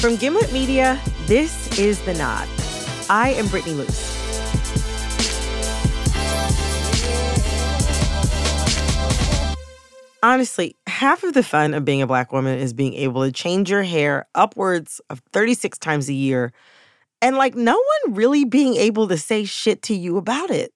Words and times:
From 0.00 0.16
Gimlet 0.16 0.50
Media, 0.50 0.98
this 1.26 1.78
is 1.78 2.00
The 2.06 2.14
Nod. 2.14 2.48
I 3.10 3.34
am 3.36 3.46
Brittany 3.48 3.74
Luce. 3.74 4.16
Honestly, 10.22 10.74
half 10.86 11.22
of 11.22 11.34
the 11.34 11.42
fun 11.42 11.74
of 11.74 11.84
being 11.84 12.00
a 12.00 12.06
black 12.06 12.32
woman 12.32 12.58
is 12.58 12.72
being 12.72 12.94
able 12.94 13.24
to 13.24 13.30
change 13.30 13.70
your 13.70 13.82
hair 13.82 14.26
upwards 14.34 15.02
of 15.10 15.20
36 15.34 15.76
times 15.76 16.08
a 16.08 16.14
year 16.14 16.50
and 17.20 17.36
like 17.36 17.54
no 17.54 17.74
one 17.74 18.14
really 18.14 18.46
being 18.46 18.76
able 18.76 19.06
to 19.06 19.18
say 19.18 19.44
shit 19.44 19.82
to 19.82 19.94
you 19.94 20.16
about 20.16 20.48
it. 20.50 20.72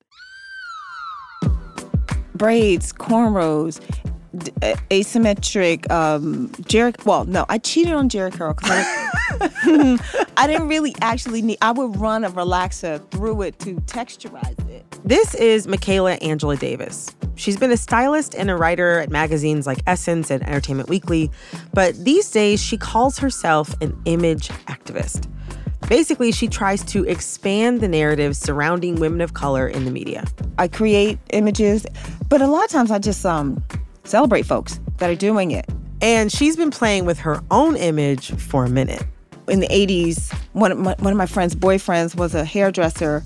Braids, 2.35 2.93
cornrows, 2.93 3.81
asymmetric, 4.91 5.91
um, 5.91 6.49
Jheri. 6.63 7.05
Well, 7.05 7.25
no, 7.25 7.45
I 7.49 7.59
cheated 7.59 7.93
on 7.93 8.09
Jheri 8.09 8.33
Curl 8.33 8.55
because 8.55 8.71
I, 8.71 9.99
I 10.37 10.47
didn't 10.47 10.69
really 10.69 10.95
actually 11.01 11.43
need. 11.43 11.59
I 11.63 11.73
would 11.73 11.97
run 11.97 12.25
a 12.25 12.31
relaxer 12.31 13.07
through 13.11 13.43
it 13.43 13.59
to 13.61 13.77
texturize 13.83 14.59
it. 14.71 14.85
This 15.05 15.35
is 15.35 15.67
Michaela 15.67 16.13
Angela 16.15 16.57
Davis. 16.57 17.15
She's 17.37 17.57
been 17.57 17.73
a 17.73 17.77
stylist 17.77 18.35
and 18.35 18.51
a 18.51 18.57
writer 18.57 19.01
at 19.01 19.11
magazines 19.11 19.67
like 19.67 19.79
Essence 19.87 20.31
and 20.31 20.43
Entertainment 20.47 20.89
Weekly, 20.89 21.31
but 21.73 21.97
these 21.97 22.31
days 22.31 22.63
she 22.63 22.77
calls 22.77 23.19
herself 23.19 23.75
an 23.81 24.01
image 24.05 24.49
activist. 24.67 25.29
Basically, 25.89 26.33
she 26.33 26.49
tries 26.49 26.83
to 26.85 27.05
expand 27.05 27.81
the 27.81 27.89
narrative 27.89 28.37
surrounding 28.37 28.95
women 28.97 29.21
of 29.21 29.35
color 29.35 29.69
in 29.69 29.85
the 29.85 29.91
media. 29.91 30.25
I 30.57 30.69
create 30.69 31.19
images, 31.31 31.85
but 32.29 32.41
a 32.41 32.47
lot 32.47 32.65
of 32.65 32.71
times 32.71 32.91
I 32.91 32.99
just 32.99 33.27
um, 33.27 33.63
celebrate 34.05 34.47
folks 34.47 34.81
that 34.99 35.11
are 35.11 35.15
doing 35.15 35.51
it. 35.51 35.69
And 36.01 36.31
she's 36.31 36.57
been 36.57 36.71
playing 36.71 37.07
with 37.07 37.19
her 37.21 37.43
own 37.51 37.77
image 37.77 38.33
for 38.33 38.65
a 38.65 38.69
minute. 38.69 39.03
In 39.49 39.61
the 39.61 39.69
80s, 39.69 40.33
one 40.53 40.73
of 40.73 40.79
my, 40.79 40.95
one 40.99 41.13
of 41.13 41.17
my 41.17 41.27
friend's 41.27 41.55
boyfriends 41.55 42.15
was 42.15 42.35
a 42.35 42.45
hairdresser, 42.45 43.23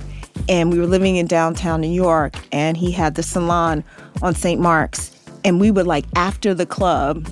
and 0.48 0.72
we 0.72 0.78
were 0.78 0.86
living 0.86 1.16
in 1.16 1.26
downtown 1.26 1.80
New 1.80 1.90
York, 1.90 2.34
and 2.52 2.76
he 2.76 2.90
had 2.90 3.14
the 3.14 3.22
salon 3.22 3.84
on 4.22 4.34
St. 4.34 4.60
Mark's. 4.60 5.14
And 5.44 5.60
we 5.60 5.70
would 5.70 5.86
like 5.86 6.04
after 6.16 6.54
the 6.54 6.66
club 6.66 7.28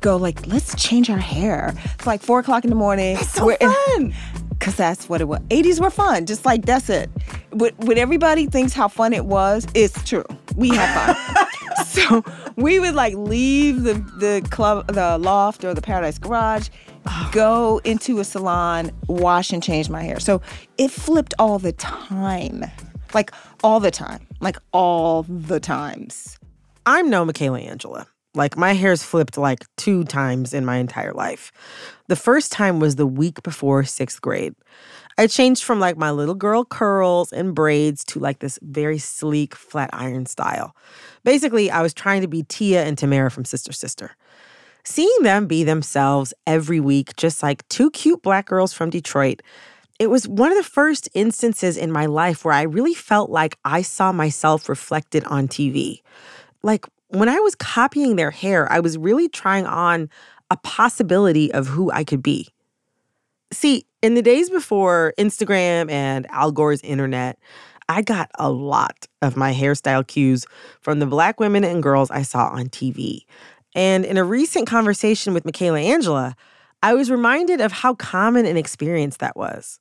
go 0.00 0.16
like, 0.16 0.46
let's 0.46 0.74
change 0.76 1.10
our 1.10 1.18
hair. 1.18 1.74
It's 1.94 2.06
like 2.06 2.22
four 2.22 2.38
o'clock 2.38 2.64
in 2.64 2.70
the 2.70 2.76
morning. 2.76 3.16
It's 3.16 3.32
so 3.32 3.54
fun. 3.56 4.14
Cause 4.60 4.74
that's 4.74 5.08
what 5.08 5.20
it 5.20 5.28
was. 5.28 5.38
80s 5.50 5.80
were 5.80 5.90
fun, 5.90 6.26
just 6.26 6.44
like 6.44 6.66
that's 6.66 6.90
it. 6.90 7.08
When, 7.52 7.72
when 7.76 7.96
everybody 7.96 8.46
thinks 8.46 8.72
how 8.72 8.88
fun 8.88 9.12
it 9.12 9.24
was, 9.24 9.66
it's 9.74 10.02
true. 10.04 10.24
We 10.56 10.70
had 10.70 11.14
fun. 11.14 11.44
so 11.92 12.22
we 12.56 12.78
would 12.78 12.94
like 12.94 13.14
leave 13.14 13.82
the 13.82 13.94
the 13.94 14.46
club, 14.50 14.86
the 14.88 15.16
loft 15.16 15.64
or 15.64 15.72
the 15.72 15.80
Paradise 15.80 16.18
Garage, 16.18 16.68
ah. 17.06 17.30
go 17.32 17.80
into 17.84 18.18
a 18.18 18.24
salon, 18.24 18.90
wash 19.06 19.52
and 19.52 19.62
change 19.62 19.88
my 19.88 20.02
hair. 20.02 20.20
So 20.20 20.42
it 20.76 20.90
flipped 20.90 21.32
all 21.38 21.58
the 21.58 21.72
time, 21.72 22.64
like 23.14 23.30
all 23.64 23.80
the 23.80 23.90
time, 23.90 24.26
like 24.40 24.58
all 24.72 25.22
the 25.22 25.60
times. 25.60 26.38
I'm 26.84 27.08
no 27.08 27.24
Michaela 27.24 27.60
Angela. 27.60 28.06
Like 28.34 28.56
my 28.56 28.74
hair's 28.74 29.02
flipped 29.02 29.38
like 29.38 29.64
two 29.76 30.04
times 30.04 30.52
in 30.52 30.66
my 30.66 30.76
entire 30.76 31.14
life. 31.14 31.50
The 32.08 32.16
first 32.16 32.52
time 32.52 32.80
was 32.80 32.96
the 32.96 33.06
week 33.06 33.42
before 33.42 33.84
sixth 33.84 34.20
grade. 34.20 34.54
I 35.18 35.26
changed 35.26 35.64
from 35.64 35.80
like 35.80 35.96
my 35.96 36.12
little 36.12 36.36
girl 36.36 36.64
curls 36.64 37.32
and 37.32 37.52
braids 37.52 38.04
to 38.04 38.20
like 38.20 38.38
this 38.38 38.56
very 38.62 38.98
sleek 38.98 39.56
flat 39.56 39.90
iron 39.92 40.26
style. 40.26 40.76
Basically, 41.24 41.72
I 41.72 41.82
was 41.82 41.92
trying 41.92 42.22
to 42.22 42.28
be 42.28 42.44
Tia 42.44 42.84
and 42.84 42.96
Tamara 42.96 43.28
from 43.28 43.44
Sister 43.44 43.72
Sister. 43.72 44.12
Seeing 44.84 45.22
them 45.22 45.48
be 45.48 45.64
themselves 45.64 46.32
every 46.46 46.78
week, 46.78 47.16
just 47.16 47.42
like 47.42 47.68
two 47.68 47.90
cute 47.90 48.22
black 48.22 48.46
girls 48.46 48.72
from 48.72 48.90
Detroit, 48.90 49.42
it 49.98 50.08
was 50.08 50.28
one 50.28 50.52
of 50.52 50.56
the 50.56 50.62
first 50.62 51.08
instances 51.14 51.76
in 51.76 51.90
my 51.90 52.06
life 52.06 52.44
where 52.44 52.54
I 52.54 52.62
really 52.62 52.94
felt 52.94 53.28
like 53.28 53.58
I 53.64 53.82
saw 53.82 54.12
myself 54.12 54.68
reflected 54.68 55.24
on 55.24 55.48
TV. 55.48 56.00
Like 56.62 56.86
when 57.08 57.28
I 57.28 57.40
was 57.40 57.56
copying 57.56 58.14
their 58.14 58.30
hair, 58.30 58.70
I 58.70 58.78
was 58.78 58.96
really 58.96 59.28
trying 59.28 59.66
on 59.66 60.08
a 60.48 60.56
possibility 60.58 61.52
of 61.52 61.66
who 61.66 61.90
I 61.90 62.04
could 62.04 62.22
be. 62.22 62.48
See, 63.52 63.84
in 64.02 64.14
the 64.14 64.22
days 64.22 64.50
before 64.50 65.14
Instagram 65.18 65.90
and 65.90 66.26
Al 66.30 66.52
Gore's 66.52 66.80
internet, 66.82 67.38
I 67.88 68.02
got 68.02 68.30
a 68.38 68.50
lot 68.50 69.06
of 69.22 69.36
my 69.36 69.52
hairstyle 69.52 70.06
cues 70.06 70.46
from 70.80 70.98
the 70.98 71.06
black 71.06 71.40
women 71.40 71.64
and 71.64 71.82
girls 71.82 72.10
I 72.10 72.22
saw 72.22 72.48
on 72.48 72.66
TV. 72.68 73.24
And 73.74 74.04
in 74.04 74.16
a 74.16 74.24
recent 74.24 74.66
conversation 74.66 75.34
with 75.34 75.44
Michaela 75.44 75.80
Angela, 75.80 76.36
I 76.82 76.94
was 76.94 77.10
reminded 77.10 77.60
of 77.60 77.72
how 77.72 77.94
common 77.94 78.46
an 78.46 78.56
experience 78.56 79.16
that 79.18 79.36
was. 79.36 79.80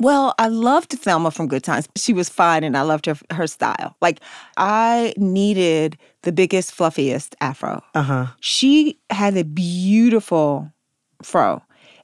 Well, 0.00 0.34
I 0.38 0.48
loved 0.48 0.90
Thelma 0.90 1.30
from 1.30 1.46
Good 1.46 1.62
Times. 1.62 1.88
She 1.96 2.12
was 2.12 2.28
fine 2.28 2.64
and 2.64 2.76
I 2.76 2.82
loved 2.82 3.06
her 3.06 3.16
her 3.30 3.46
style. 3.46 3.96
Like 4.00 4.20
I 4.56 5.14
needed 5.16 5.96
the 6.22 6.32
biggest, 6.32 6.72
fluffiest 6.72 7.36
afro. 7.40 7.82
Uh-huh. 7.94 8.26
She 8.40 8.98
had 9.10 9.36
a 9.36 9.44
beautiful 9.44 10.72
fro. 11.22 11.62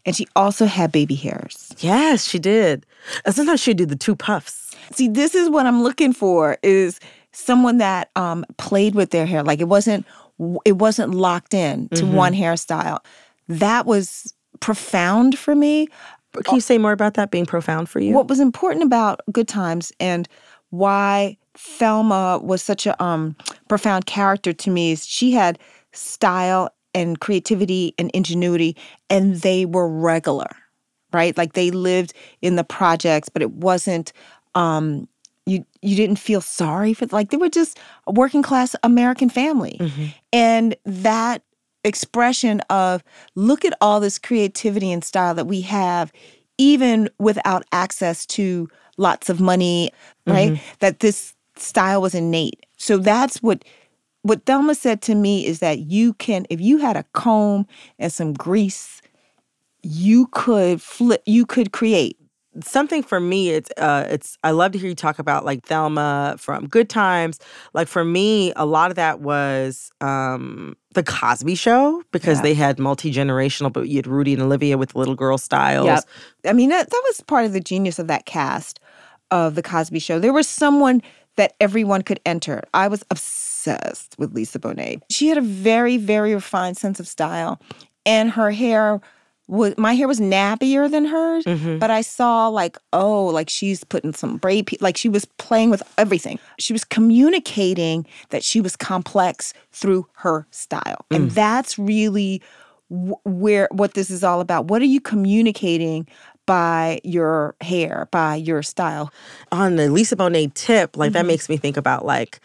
And 0.08 0.16
she 0.16 0.26
also 0.34 0.66
had 0.66 0.91
baby 0.91 1.14
hairs. 1.14 1.72
Yes, 1.78 2.24
she 2.24 2.38
did. 2.38 2.84
And 3.24 3.34
sometimes 3.34 3.60
she'd 3.60 3.76
do 3.76 3.86
the 3.86 3.94
two 3.96 4.16
puffs. 4.16 4.74
See, 4.92 5.06
this 5.08 5.34
is 5.34 5.48
what 5.50 5.66
I'm 5.66 5.82
looking 5.82 6.12
for 6.12 6.56
is 6.62 6.98
someone 7.32 7.78
that 7.78 8.10
um, 8.16 8.44
played 8.56 8.94
with 8.94 9.10
their 9.10 9.26
hair. 9.26 9.42
Like 9.42 9.60
it 9.60 9.68
wasn't 9.68 10.06
it 10.64 10.78
wasn't 10.78 11.14
locked 11.14 11.52
in 11.52 11.88
to 11.91 12.04
Mhm. 12.04 12.12
one 12.12 12.32
hairstyle. 12.34 12.98
That 13.48 13.86
was 13.86 14.32
profound 14.60 15.36
for 15.38 15.54
me. 15.54 15.88
Can 16.44 16.54
you 16.56 16.60
say 16.60 16.78
more 16.78 16.92
about 16.92 17.14
that 17.14 17.30
being 17.30 17.47
profound 17.47 17.88
for 17.88 18.00
you? 18.00 18.14
What 18.14 18.28
was 18.28 18.38
important 18.41 18.84
about 18.84 19.20
Good 19.32 19.48
Times 19.48 19.92
and 20.00 20.28
why 20.70 21.36
Thelma 21.54 22.38
was 22.42 22.62
such 22.62 22.86
a 22.86 23.02
um, 23.02 23.34
profound 23.68 24.06
character 24.06 24.52
to 24.52 24.70
me 24.70 24.92
is 24.92 25.06
she 25.06 25.32
had 25.32 25.58
style 25.92 26.70
and 26.94 27.21
creativity 27.21 27.94
and 27.99 28.10
ingenuity, 28.12 28.76
and 29.10 29.37
they 29.37 29.65
were 29.66 29.88
regular, 29.88 30.49
right? 31.12 31.37
Like 31.37 31.53
they 31.53 31.71
lived 31.71 32.12
in 32.43 32.56
the 32.56 32.65
projects, 32.65 33.28
but 33.28 33.43
it 33.43 33.53
wasn't. 33.53 34.12
Um, 34.54 35.09
you 35.47 35.65
you 35.81 35.97
didn't 35.97 36.19
feel 36.19 36.41
sorry 36.43 36.93
for 36.94 37.06
like 37.06 37.31
they 37.31 37.37
were 37.38 37.48
just 37.48 37.78
a 38.06 38.12
working 38.12 38.43
class 38.43 38.77
American 38.82 39.31
family, 39.31 39.78
Mhm. 39.81 40.15
and 40.32 40.77
that 40.84 41.43
expression 41.84 42.60
of 42.69 43.03
look 43.34 43.65
at 43.65 43.72
all 43.81 44.00
this 44.00 44.19
creativity 44.19 44.91
and 44.93 45.03
style 45.04 45.34
that 45.34 45.47
we 45.47 45.60
have 45.62 46.12
even 46.59 47.09
without 47.19 47.65
access 47.72 48.27
to 48.27 48.69
lots 48.98 49.31
of 49.31 49.41
money 49.41 49.91
right 50.27 50.59
that 50.81 50.98
this 50.98 51.34
style 51.56 52.03
was 52.03 52.15
innate 52.16 52.66
so 52.77 52.98
that's 52.98 53.41
what 53.44 53.65
what 54.22 54.44
Thelma 54.46 54.74
said 54.74 55.00
to 55.02 55.14
me 55.14 55.46
is 55.46 55.60
that 55.60 55.78
you 55.78 56.12
can 56.14 56.46
if 56.50 56.60
you 56.60 56.78
had 56.78 56.96
a 56.96 57.04
comb 57.12 57.66
and 57.98 58.12
some 58.12 58.32
grease 58.32 59.00
you 59.82 60.26
could 60.32 60.82
flip 60.82 61.22
you 61.26 61.46
could 61.46 61.72
create 61.72 62.16
something 62.64 63.02
for 63.04 63.20
me 63.20 63.50
it's 63.50 63.70
uh 63.76 64.04
it's 64.10 64.36
i 64.42 64.50
love 64.50 64.72
to 64.72 64.78
hear 64.78 64.88
you 64.88 64.94
talk 64.94 65.20
about 65.20 65.44
like 65.44 65.64
thelma 65.64 66.34
from 66.38 66.66
good 66.66 66.88
times 66.90 67.38
like 67.74 67.86
for 67.86 68.04
me 68.04 68.52
a 68.56 68.66
lot 68.66 68.90
of 68.90 68.96
that 68.96 69.20
was 69.20 69.92
um 70.00 70.76
the 70.94 71.02
cosby 71.04 71.54
show 71.54 72.02
because 72.10 72.38
Yeah. 72.38 72.42
they 72.42 72.54
had 72.54 72.80
multi-generational 72.80 73.72
but 73.72 73.88
you 73.88 73.96
had 73.96 74.08
rudy 74.08 74.32
and 74.32 74.42
olivia 74.42 74.76
with 74.76 74.96
little 74.96 75.14
girl 75.14 75.38
styles 75.38 75.86
Yep. 75.86 76.04
I 76.46 76.52
mean, 76.52 76.70
that, 76.70 76.90
that 76.90 77.02
was 77.06 77.20
part 77.20 77.44
of 77.44 77.52
the 77.52 77.60
genius 77.60 77.98
of 78.00 78.08
that 78.08 78.24
cast 78.26 78.80
of 79.30 79.54
The 79.54 79.62
Cosby 79.62 79.98
Show. 79.98 80.18
There 80.18 80.32
was 80.32 80.48
someone 80.48 81.02
that 81.36 81.52
everyone 81.60 82.02
could 82.02 82.18
enter. 82.24 82.62
I 82.74 82.88
was 82.88 83.04
obsessed 83.10 83.47
with 84.19 84.34
Lisa 84.34 84.58
Bonet. 84.58 85.00
She 85.10 85.28
had 85.28 85.38
a 85.38 85.42
very, 85.42 85.96
very 85.96 86.34
refined 86.34 86.76
sense 86.76 87.00
of 87.00 87.09
style, 87.09 87.60
and 88.06 88.30
her 88.33 88.50
hair 88.50 89.00
was 89.47 89.72
my 89.78 89.94
hair 89.94 90.06
was 90.06 90.21
nappier 90.21 90.91
than 90.91 91.06
hers, 91.06 91.44
Mhm. 91.44 91.78
but 91.78 91.91
I 91.91 92.03
saw 92.03 92.48
like, 92.48 92.77
oh, 92.92 93.24
like 93.27 93.48
she's 93.48 93.83
putting 93.83 94.12
some 94.12 94.36
braid, 94.36 94.66
pe- 94.66 94.77
like 94.83 94.97
she 94.98 95.09
was 95.09 95.24
playing 95.38 95.71
with 95.71 95.83
everything. 95.97 96.38
She 96.59 96.74
was 96.74 96.84
communicating 96.84 98.06
that 98.28 98.44
she 98.44 98.60
was 98.60 98.77
complex 98.77 99.53
through 99.72 100.06
her 100.16 100.47
style, 100.50 101.04
and 101.10 101.30
that's 101.30 101.78
really 101.78 102.42
where 102.90 103.68
what 103.70 103.94
this 103.94 104.10
is 104.10 104.24
all 104.24 104.40
about. 104.40 104.66
What 104.66 104.80
are 104.82 104.86
you 104.86 105.00
communicating 105.00 106.06
by 106.46 107.00
your 107.04 107.54
hair, 107.60 108.08
by 108.10 108.34
your 108.36 108.62
style? 108.62 109.12
on 109.52 109.76
the 109.76 109.90
lisa 109.90 110.16
bonet 110.16 110.54
tip 110.54 110.96
like 110.96 111.08
Mm-hmm. 111.08 111.12
that 111.14 111.26
makes 111.26 111.48
me 111.48 111.56
think 111.58 111.76
about 111.76 112.04
like 112.06 112.40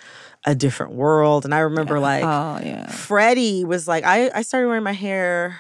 a 0.46 0.54
different 0.54 0.92
world 0.94 1.46
and 1.46 1.56
i 1.56 1.60
remember 1.60 2.00
like 2.02 2.24
oh 2.24 2.60
yeah. 2.62 2.88
Freddie 2.88 3.64
was 3.64 3.88
like, 3.88 4.04
I, 4.04 4.30
I 4.36 4.42
started 4.42 4.68
wearing 4.68 4.84
my 4.84 4.92
hair. 4.94 5.58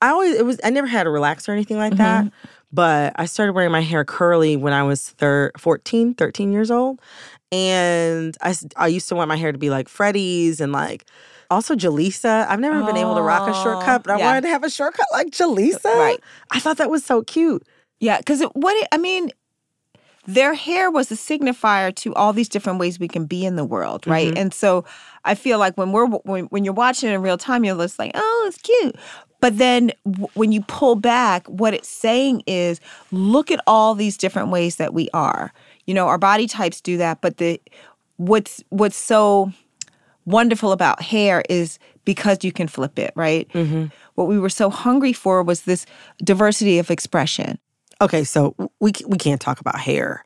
I 0.00 0.08
always, 0.08 0.34
it 0.36 0.44
was, 0.44 0.58
I 0.64 0.70
never 0.70 0.86
had 0.86 1.06
a 1.06 1.10
relaxer 1.10 1.48
or 1.48 1.52
anything 1.52 1.76
like 1.78 1.96
that, 1.96 2.24
Mm-hmm. 2.24 2.48
but 2.72 3.12
I 3.16 3.26
started 3.26 3.52
wearing 3.52 3.72
my 3.72 3.80
hair 3.82 4.04
curly 4.04 4.56
when 4.56 4.72
I 4.72 4.82
was 4.82 5.10
thir- 5.10 5.52
14, 5.58 6.14
13 6.14 6.52
years 6.52 6.70
old. 6.70 7.00
And 7.52 8.36
I, 8.42 8.54
I 8.76 8.86
used 8.88 9.08
to 9.10 9.14
want 9.14 9.28
my 9.28 9.36
hair 9.36 9.52
to 9.52 9.58
be 9.58 9.70
like 9.70 9.88
Freddie's 9.88 10.60
and 10.60 10.72
like 10.72 11.04
Also, 11.54 11.74
Jaleesa. 11.74 12.46
I've 12.48 12.60
never 12.60 12.82
been 12.84 12.96
able 12.96 13.14
to 13.14 13.22
rock 13.22 13.48
a 13.48 13.54
short 13.62 13.78
Oh, 13.78 13.82
cut, 13.82 14.02
but 14.04 14.12
I 14.12 14.16
wanted 14.18 14.42
to 14.42 14.48
have 14.48 14.64
a 14.64 14.70
short 14.70 14.94
cut 14.94 15.06
like 15.12 15.28
Jaleesa. 15.28 15.84
Right. 15.84 16.20
I 16.50 16.60
thought 16.60 16.76
that 16.78 16.90
was 16.90 17.04
so 17.04 17.22
cute. 17.22 17.66
Yeah, 18.00 18.18
because 18.18 18.42
what 18.52 18.76
it, 18.76 18.88
I 18.92 18.98
mean, 18.98 19.30
their 20.26 20.54
hair 20.54 20.90
was 20.90 21.10
a 21.10 21.14
signifier 21.14 21.94
to 21.96 22.14
all 22.14 22.32
these 22.32 22.48
different 22.48 22.78
ways 22.78 22.98
we 22.98 23.08
can 23.08 23.26
be 23.26 23.44
in 23.44 23.56
the 23.56 23.64
world, 23.64 24.06
right? 24.06 24.28
Mm-hmm. 24.28 24.38
And 24.38 24.54
so 24.54 24.84
I 25.24 25.34
feel 25.34 25.58
like 25.58 25.76
when 25.76 25.92
we're 25.92 26.06
when, 26.06 26.44
when 26.46 26.64
you're 26.64 26.74
watching 26.74 27.10
it 27.10 27.14
in 27.14 27.22
real 27.22 27.38
time, 27.38 27.64
you're 27.64 27.76
just 27.76 27.98
like, 27.98 28.12
oh, 28.14 28.44
it's 28.48 28.58
cute. 28.58 28.96
But 29.40 29.58
then 29.58 29.92
w- 30.06 30.28
when 30.34 30.52
you 30.52 30.62
pull 30.62 30.96
back, 30.96 31.46
what 31.48 31.74
it's 31.74 31.88
saying 31.88 32.42
is, 32.46 32.80
look 33.12 33.50
at 33.50 33.60
all 33.66 33.94
these 33.94 34.16
different 34.16 34.48
ways 34.48 34.76
that 34.76 34.94
we 34.94 35.10
are. 35.12 35.52
You 35.86 35.92
know, 35.92 36.08
our 36.08 36.18
body 36.18 36.46
types 36.46 36.80
do 36.80 36.96
that, 36.96 37.20
but 37.20 37.36
the 37.36 37.60
what's 38.16 38.62
what's 38.70 38.96
so 38.96 39.52
wonderful 40.26 40.72
about 40.72 41.02
hair 41.02 41.42
is 41.48 41.78
because 42.04 42.44
you 42.44 42.52
can 42.52 42.68
flip 42.68 42.98
it, 42.98 43.12
right? 43.14 43.48
Mm-hmm. 43.50 43.86
What 44.14 44.28
we 44.28 44.38
were 44.38 44.48
so 44.48 44.70
hungry 44.70 45.12
for 45.12 45.42
was 45.42 45.62
this 45.62 45.86
diversity 46.18 46.78
of 46.78 46.90
expression. 46.90 47.58
Okay, 48.00 48.24
so 48.24 48.54
we 48.80 48.92
we 49.06 49.18
can't 49.18 49.40
talk 49.40 49.60
about 49.60 49.78
hair 49.78 50.24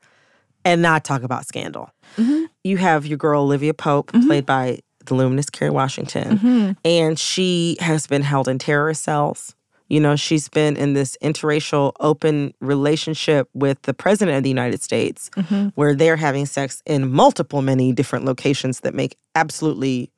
and 0.65 0.83
not 0.83 1.05
talk 1.05 1.23
about 1.23 1.47
scandal. 1.47 1.91
Mm-hmm. 2.17 2.45
You 2.65 2.77
have 2.79 3.07
your 3.07 3.19
girl 3.19 3.43
Olivia 3.43 3.75
Pope, 3.75 4.13
mm-hmm. 4.13 4.27
played 4.27 4.47
by 4.47 4.81
the 5.05 5.15
luminous 5.15 5.51
Kerry 5.51 5.71
Washington, 5.71 6.77
and 6.85 7.19
she 7.19 7.77
has 7.81 8.07
been 8.07 8.23
held 8.23 8.49
in 8.49 8.59
terrorist 8.59 9.03
cells. 9.03 9.55
You 9.89 10.01
know, 10.01 10.17
she's 10.17 10.49
been 10.49 10.77
in 10.77 10.93
this 10.93 11.17
interracial 11.23 11.93
open 12.01 12.53
relationship 12.61 13.49
with 13.55 13.81
the 13.83 13.95
president 13.95 14.37
of 14.37 14.43
the 14.43 14.51
United 14.51 14.83
States, 14.83 15.31
mm-hmm. 15.31 15.69
where 15.75 15.95
they're 15.95 16.17
having 16.17 16.47
sex 16.47 16.83
in 16.87 17.11
multiple, 17.11 17.63
many 17.63 17.93
different 17.93 18.25
locations 18.25 18.81
that 18.81 18.95
make 18.95 19.17
absolutely 19.35 20.11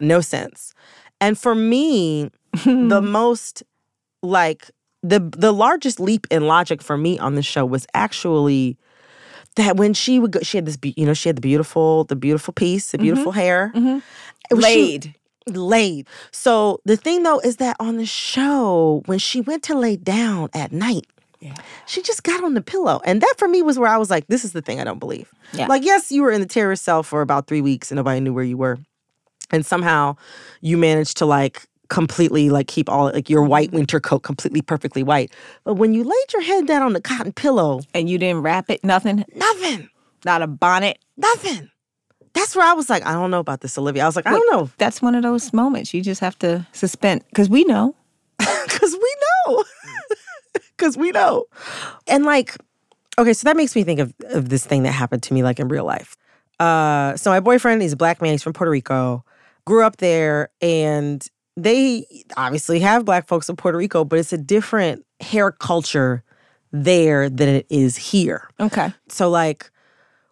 no 0.00 0.20
sense. 0.20 0.72
And 1.20 1.38
for 1.38 1.54
me, 1.54 2.30
the 2.64 3.00
most 3.04 3.62
like 4.22 4.70
the 5.02 5.20
the 5.20 5.52
largest 5.52 6.00
leap 6.00 6.26
in 6.30 6.46
logic 6.46 6.82
for 6.82 6.96
me 6.96 7.18
on 7.18 7.34
the 7.34 7.42
show 7.42 7.64
was 7.64 7.86
actually 7.94 8.76
that 9.56 9.76
when 9.76 9.94
she 9.94 10.18
would 10.18 10.32
go, 10.32 10.40
she 10.40 10.58
had 10.58 10.66
this, 10.66 10.76
be- 10.76 10.94
you 10.96 11.06
know, 11.06 11.14
she 11.14 11.28
had 11.28 11.36
the 11.36 11.40
beautiful, 11.42 12.04
the 12.04 12.16
beautiful 12.16 12.52
piece, 12.52 12.90
the 12.90 12.98
beautiful 12.98 13.32
mm-hmm. 13.32 13.40
hair, 13.40 13.72
mm-hmm. 13.74 13.98
It 14.50 14.54
was- 14.54 14.64
she- 14.66 15.14
Laid. 15.48 16.06
So 16.32 16.80
the 16.84 16.96
thing 16.96 17.22
though 17.22 17.38
is 17.40 17.56
that 17.56 17.76
on 17.78 17.96
the 17.96 18.06
show, 18.06 19.02
when 19.06 19.18
she 19.18 19.40
went 19.40 19.62
to 19.64 19.78
lay 19.78 19.96
down 19.96 20.48
at 20.54 20.72
night, 20.72 21.06
yeah. 21.40 21.54
she 21.86 22.02
just 22.02 22.22
got 22.24 22.42
on 22.42 22.54
the 22.54 22.60
pillow, 22.62 23.00
and 23.04 23.20
that 23.20 23.34
for 23.36 23.46
me 23.46 23.62
was 23.62 23.78
where 23.78 23.88
I 23.88 23.96
was 23.96 24.10
like, 24.10 24.26
this 24.26 24.44
is 24.44 24.52
the 24.52 24.62
thing 24.62 24.80
I 24.80 24.84
don't 24.84 24.98
believe. 24.98 25.30
Yeah. 25.52 25.66
Like, 25.68 25.84
yes, 25.84 26.10
you 26.10 26.22
were 26.22 26.32
in 26.32 26.40
the 26.40 26.46
terrorist 26.46 26.82
cell 26.84 27.02
for 27.02 27.20
about 27.20 27.46
three 27.46 27.60
weeks, 27.60 27.90
and 27.90 27.96
nobody 27.96 28.18
knew 28.20 28.32
where 28.32 28.42
you 28.44 28.56
were, 28.56 28.78
and 29.50 29.64
somehow 29.64 30.16
you 30.62 30.76
managed 30.76 31.16
to 31.18 31.26
like 31.26 31.66
completely 31.88 32.50
like 32.50 32.66
keep 32.66 32.88
all 32.88 33.12
like 33.12 33.30
your 33.30 33.44
white 33.44 33.70
winter 33.70 34.00
coat 34.00 34.20
completely 34.20 34.60
perfectly 34.62 35.04
white. 35.04 35.30
But 35.62 35.74
when 35.74 35.94
you 35.94 36.02
laid 36.02 36.32
your 36.32 36.42
head 36.42 36.66
down 36.66 36.82
on 36.82 36.92
the 36.94 37.00
cotton 37.00 37.32
pillow, 37.32 37.82
And 37.94 38.10
you 38.10 38.18
didn't 38.18 38.42
wrap 38.42 38.68
it, 38.70 38.82
nothing, 38.82 39.24
nothing, 39.34 39.88
not 40.24 40.42
a 40.42 40.48
bonnet. 40.48 40.98
nothing. 41.16 41.70
That's 42.36 42.54
where 42.54 42.66
I 42.66 42.72
was 42.74 42.88
like, 42.88 43.04
I 43.04 43.12
don't 43.12 43.30
know 43.30 43.40
about 43.40 43.60
this, 43.60 43.76
Olivia. 43.78 44.02
I 44.02 44.06
was 44.06 44.16
like, 44.16 44.26
I 44.26 44.30
don't 44.30 44.50
know, 44.52 44.70
That's 44.78 45.02
one 45.02 45.14
of 45.14 45.22
those 45.22 45.52
moments 45.52 45.92
you 45.92 46.02
just 46.02 46.20
have 46.20 46.38
to 46.40 46.66
suspend 46.72 47.24
because 47.28 47.48
we 47.48 47.64
know. 47.64 47.94
because 48.38 48.92
we 48.92 49.16
know, 49.46 49.64
because 50.76 50.96
we 50.96 51.10
know, 51.10 51.46
and 52.06 52.24
like, 52.24 52.56
okay, 53.18 53.32
so 53.32 53.44
that 53.44 53.56
makes 53.56 53.74
me 53.74 53.82
think 53.82 53.98
of 53.98 54.12
of 54.30 54.50
this 54.50 54.66
thing 54.66 54.82
that 54.82 54.92
happened 54.92 55.22
to 55.24 55.34
me 55.34 55.42
like 55.42 55.58
in 55.58 55.68
real 55.68 55.84
life. 55.84 56.16
Uh, 56.60 57.16
so 57.16 57.30
my 57.30 57.40
boyfriend, 57.40 57.80
he's 57.80 57.92
a 57.92 57.96
black 57.96 58.20
man. 58.20 58.32
He's 58.32 58.42
from 58.42 58.52
Puerto 58.52 58.70
Rico. 58.70 59.24
Grew 59.64 59.84
up 59.84 59.96
there, 59.96 60.50
and 60.60 61.26
they 61.56 62.06
obviously 62.36 62.80
have 62.80 63.04
black 63.04 63.26
folks 63.26 63.48
in 63.48 63.56
Puerto 63.56 63.78
Rico, 63.78 64.04
but 64.04 64.18
it's 64.18 64.32
a 64.32 64.38
different 64.38 65.04
hair 65.20 65.50
culture 65.50 66.22
there 66.72 67.30
than 67.30 67.48
it 67.48 67.66
is 67.70 67.96
here. 67.96 68.48
Okay. 68.60 68.92
So 69.08 69.30
like 69.30 69.70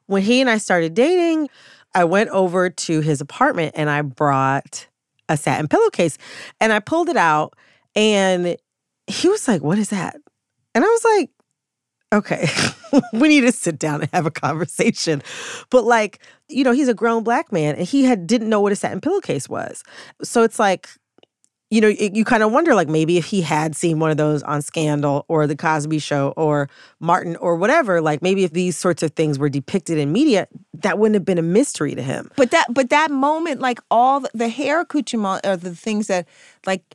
when 0.06 0.22
he 0.22 0.40
and 0.40 0.50
I 0.50 0.58
started 0.58 0.94
dating, 0.94 1.48
I 1.94 2.04
went 2.04 2.30
over 2.30 2.70
to 2.70 3.00
his 3.00 3.20
apartment 3.20 3.72
and 3.76 3.88
I 3.88 4.02
brought 4.02 4.86
a 5.28 5.36
satin 5.36 5.68
pillowcase 5.68 6.18
and 6.60 6.72
I 6.72 6.80
pulled 6.80 7.08
it 7.08 7.16
out 7.16 7.54
and 7.94 8.56
he 9.06 9.28
was 9.28 9.46
like, 9.46 9.62
"What 9.62 9.78
is 9.78 9.90
that?" 9.90 10.16
And 10.74 10.84
I 10.84 10.88
was 10.88 11.04
like, 11.04 11.30
"Okay, 12.12 12.48
we 13.12 13.28
need 13.28 13.42
to 13.42 13.52
sit 13.52 13.78
down 13.78 14.02
and 14.02 14.10
have 14.12 14.26
a 14.26 14.30
conversation." 14.30 15.22
But 15.70 15.84
like, 15.84 16.20
you 16.48 16.64
know, 16.64 16.72
he's 16.72 16.88
a 16.88 16.94
grown 16.94 17.22
black 17.22 17.52
man 17.52 17.76
and 17.76 17.86
he 17.86 18.04
had 18.04 18.26
didn't 18.26 18.48
know 18.48 18.60
what 18.60 18.72
a 18.72 18.76
satin 18.76 19.00
pillowcase 19.00 19.48
was. 19.48 19.82
So 20.22 20.42
it's 20.42 20.58
like 20.58 20.88
you 21.74 21.80
know, 21.80 21.88
it- 21.88 22.14
you 22.14 22.24
kind 22.24 22.44
of 22.44 22.52
wonder 22.52 22.72
like 22.72 22.88
maybe 22.88 23.18
if 23.18 23.24
he 23.24 23.40
had 23.40 23.74
seen 23.74 23.98
one 23.98 24.12
of 24.12 24.16
those 24.16 24.44
on 24.44 24.62
Scandal 24.62 25.24
or 25.26 25.48
The 25.48 25.56
Cosby 25.56 25.98
Show 25.98 26.32
or 26.36 26.68
Martin 27.00 27.34
or 27.36 27.56
whatever, 27.56 28.00
like 28.00 28.22
maybe 28.22 28.44
if 28.44 28.52
these 28.52 28.76
sorts 28.76 29.02
of 29.02 29.10
things 29.14 29.40
were 29.40 29.48
depicted 29.48 29.98
in 29.98 30.12
media, 30.12 30.46
that 30.72 31.00
wouldn't 31.00 31.14
have 31.14 31.24
been 31.24 31.36
a 31.36 31.42
mystery 31.42 31.96
to 31.96 32.02
him. 32.02 32.30
But 32.36 32.52
that 32.52 32.72
but 32.72 32.90
that 32.90 33.10
moment, 33.10 33.60
like 33.60 33.80
all 33.90 34.20
the, 34.20 34.30
the 34.34 34.48
hair 34.48 34.82
accoutrement 34.82 35.44
are 35.44 35.56
the 35.56 35.74
things 35.74 36.06
that 36.06 36.28
like 36.64 36.94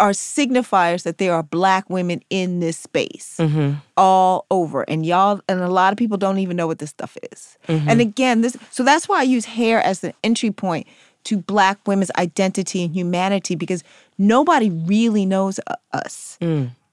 are 0.00 0.12
signifiers 0.12 1.02
that 1.02 1.18
there 1.18 1.34
are 1.34 1.42
black 1.42 1.88
women 1.90 2.22
in 2.30 2.60
this 2.60 2.78
space 2.78 3.36
mm-hmm. 3.38 3.74
all 3.98 4.46
over. 4.50 4.88
And 4.88 5.04
y'all 5.04 5.42
and 5.50 5.60
a 5.60 5.68
lot 5.68 5.92
of 5.92 5.98
people 5.98 6.16
don't 6.16 6.38
even 6.38 6.56
know 6.56 6.66
what 6.66 6.78
this 6.78 6.90
stuff 6.90 7.18
is. 7.30 7.58
Mm-hmm. 7.68 7.90
And 7.90 8.00
again, 8.00 8.40
this 8.40 8.56
so 8.70 8.84
that's 8.84 9.06
why 9.06 9.20
I 9.20 9.24
use 9.24 9.44
hair 9.44 9.82
as 9.82 10.00
the 10.00 10.14
entry 10.24 10.50
point 10.50 10.86
to 11.24 11.36
black 11.38 11.78
women's 11.86 12.10
identity 12.18 12.84
and 12.84 12.94
humanity 12.94 13.54
because 13.54 13.82
nobody 14.18 14.70
really 14.70 15.24
knows 15.26 15.60
uh, 15.66 15.74
us. 15.92 16.38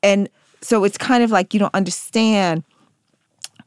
And 0.04 0.30
so 0.62 0.84
it's 0.84 0.98
kind 0.98 1.24
of 1.24 1.32
like 1.32 1.54
you 1.54 1.60
don't 1.60 1.74
understand 1.74 2.64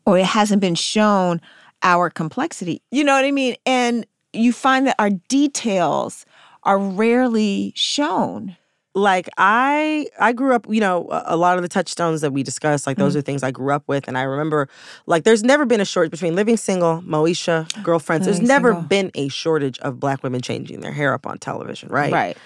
or 0.06 0.18
it 0.18 0.26
hasn't 0.26 0.60
been 0.60 0.74
shown 0.74 1.40
our 1.82 2.10
complexity. 2.10 2.80
You 2.90 3.04
know 3.04 3.14
what 3.14 3.24
I 3.24 3.30
mean? 3.30 3.56
And 3.66 4.06
you 4.32 4.52
find 4.52 4.86
that 4.86 4.96
our 4.98 5.10
details 5.28 6.24
are 6.64 6.78
rarely 6.78 7.72
shown. 7.74 8.56
Like 8.94 9.28
I 9.38 10.06
I 10.20 10.32
grew 10.34 10.54
up, 10.54 10.66
you 10.68 10.80
know, 10.80 11.08
a 11.24 11.36
lot 11.36 11.56
of 11.56 11.62
the 11.62 11.68
touchstones 11.68 12.20
that 12.20 12.32
we 12.32 12.42
discussed, 12.42 12.86
like 12.86 12.98
those 12.98 13.16
are 13.16 13.22
things 13.22 13.42
I 13.42 13.50
grew 13.50 13.72
up 13.72 13.84
with. 13.86 14.06
And 14.06 14.18
I 14.18 14.22
remember 14.22 14.68
like 15.06 15.24
there's 15.24 15.42
never 15.42 15.64
been 15.64 15.80
a 15.80 15.84
shortage 15.86 16.10
between 16.10 16.34
living 16.34 16.58
single, 16.58 17.00
Moesha, 17.00 17.66
girlfriends. 17.82 18.26
There's 18.26 18.42
never 18.42 18.72
Single. 18.72 18.88
been 18.88 19.10
a 19.14 19.28
shortage 19.28 19.78
of 19.78 19.98
black 19.98 20.22
women 20.22 20.42
changing 20.42 20.80
their 20.80 20.92
hair 20.92 21.14
up 21.14 21.26
on 21.26 21.38
television, 21.38 21.88
right? 21.88 22.12
Right. 22.12 22.36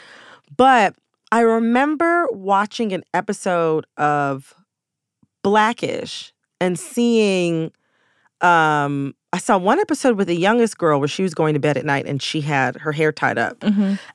But 0.56 0.94
I 1.32 1.40
remember 1.40 2.28
watching 2.30 2.92
an 2.92 3.02
episode 3.12 3.84
of 3.96 4.54
Blackish 5.42 6.32
and 6.60 6.78
seeing 6.78 7.72
um 8.40 9.14
I 9.32 9.38
saw 9.38 9.58
one 9.58 9.80
episode 9.80 10.16
with 10.16 10.28
the 10.28 10.36
youngest 10.36 10.78
girl 10.78 11.00
where 11.00 11.08
she 11.08 11.22
was 11.22 11.34
going 11.34 11.54
to 11.54 11.60
bed 11.60 11.76
at 11.76 11.84
night 11.84 12.06
and 12.06 12.22
she 12.22 12.40
had 12.40 12.76
her 12.76 12.92
hair 12.92 13.10
tied 13.12 13.36
up. 13.36 13.62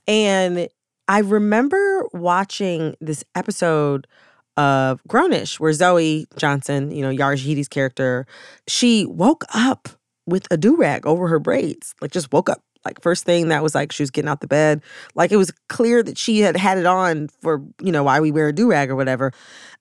And 0.07 0.69
I 1.12 1.20
remember 1.20 2.06
watching 2.13 2.96
this 3.01 3.22
episode 3.36 4.08
of 4.56 5.03
Grownish 5.10 5.60
where 5.60 5.74
Zoe 5.74 6.25
Johnson, 6.38 6.89
you 6.89 7.01
know, 7.01 7.10
Yara 7.10 7.36
Shahidi's 7.36 7.68
character, 7.68 8.25
she 8.65 9.06
woke 9.06 9.44
up 9.53 9.89
with 10.25 10.48
a 10.51 10.56
do-rag 10.56 11.06
over 11.06 11.27
her 11.27 11.38
braids. 11.38 11.94
Like 12.00 12.12
just 12.12 12.32
woke 12.32 12.50
up. 12.50 12.63
Like 12.86 13.01
first 13.01 13.25
thing 13.25 13.50
that 13.50 13.62
was 13.62 13.75
like 13.75 13.91
she 13.91 14.03
was 14.03 14.10
getting 14.10 14.30
out 14.30 14.39
the 14.39 14.48
bed. 14.48 14.84
Like 15.13 15.34
it 15.34 15.36
was 15.36 15.51
clear 15.68 16.01
that 16.01 16.18
she 16.18 16.39
had 16.39 16.56
had 16.56 16.77
it 16.77 16.86
on 16.86 17.27
for, 17.41 17.62
you 17.82 17.91
know, 17.91 18.03
why 18.03 18.22
we 18.22 18.32
wear 18.32 18.48
a 18.48 18.53
do-rag 18.53 18.89
or 18.89 18.96
whatever. 18.96 19.34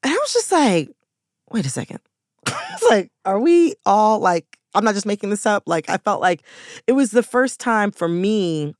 And 0.03 0.13
I 0.13 0.17
was 0.17 0.33
just 0.33 0.51
like, 0.51 0.91
wait 1.53 1.65
a 1.65 1.71
second. 1.71 2.01
it's 2.49 2.91
like, 2.91 3.13
are 3.25 3.39
we 3.39 3.75
all 3.87 4.19
like, 4.19 4.59
I'm 4.75 4.83
not 4.83 4.95
just 4.95 5.07
making 5.07 5.31
this 5.31 5.47
up. 5.47 5.63
Like, 5.67 5.89
I 5.89 5.97
felt 5.99 6.21
like 6.21 6.43
it 6.89 6.93
was 6.93 7.13
the 7.13 7.23
first 7.23 7.61
time 7.61 7.93
for 7.93 8.09
me 8.09 8.75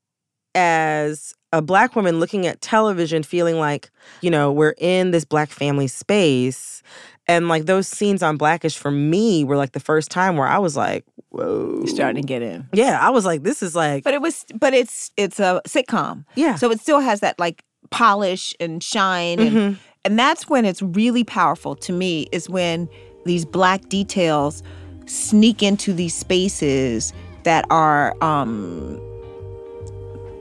as 0.57 1.33
a 1.53 1.61
black 1.61 1.97
woman 1.97 2.21
looking 2.21 2.47
at 2.47 2.61
television, 2.61 3.23
feeling 3.23 3.59
like, 3.59 3.91
you 4.21 4.31
know, 4.31 4.53
we're 4.53 4.75
in 4.79 5.11
this 5.11 5.25
black 5.25 5.51
family 5.51 5.87
space. 5.89 6.83
And 7.27 7.49
like 7.49 7.67
those 7.67 7.87
scenes 7.87 8.23
on 8.23 8.37
Blackish 8.37 8.77
for 8.77 8.91
me 8.91 9.45
were 9.45 9.57
like 9.57 9.73
the 9.73 9.81
first 9.81 10.11
time 10.11 10.37
where 10.37 10.49
I 10.49 10.59
was 10.59 10.77
like, 10.77 11.05
whoa. 11.31 11.77
You're 11.79 11.87
starting 11.87 12.23
to 12.23 12.27
get 12.27 12.43
in. 12.43 12.69
Yeah, 12.73 12.99
I 13.01 13.11
was 13.11 13.25
like, 13.25 13.43
this 13.45 13.63
is 13.63 13.75
like, 13.77 14.03
But 14.05 14.15
it 14.15 14.21
was 14.23 14.45
but 14.59 14.75
it's 14.75 15.11
it's 15.17 15.39
a 15.39 15.61
sitcom. 15.67 16.25
yeah. 16.35 16.55
So 16.57 16.71
it 16.71 16.81
still 16.81 17.01
has 17.01 17.21
that 17.21 17.39
like 17.39 17.63
polish 17.91 18.55
and 18.61 18.83
shine 18.83 19.39
and 19.41 19.57
Mhm. 19.57 19.77
and 20.05 20.19
that's 20.19 20.49
when 20.49 20.65
it's 20.65 20.83
really 20.83 21.25
powerful 21.25 21.75
to 21.77 21.93
me 21.93 22.27
is 22.33 22.49
when 22.49 22.89
these 23.27 23.45
black 23.45 23.89
details 23.89 24.63
sneak 25.07 25.63
into 25.63 25.93
these 25.93 26.15
spaces 26.15 27.13
that 27.45 27.65
are 27.71 28.15
um 28.23 29.01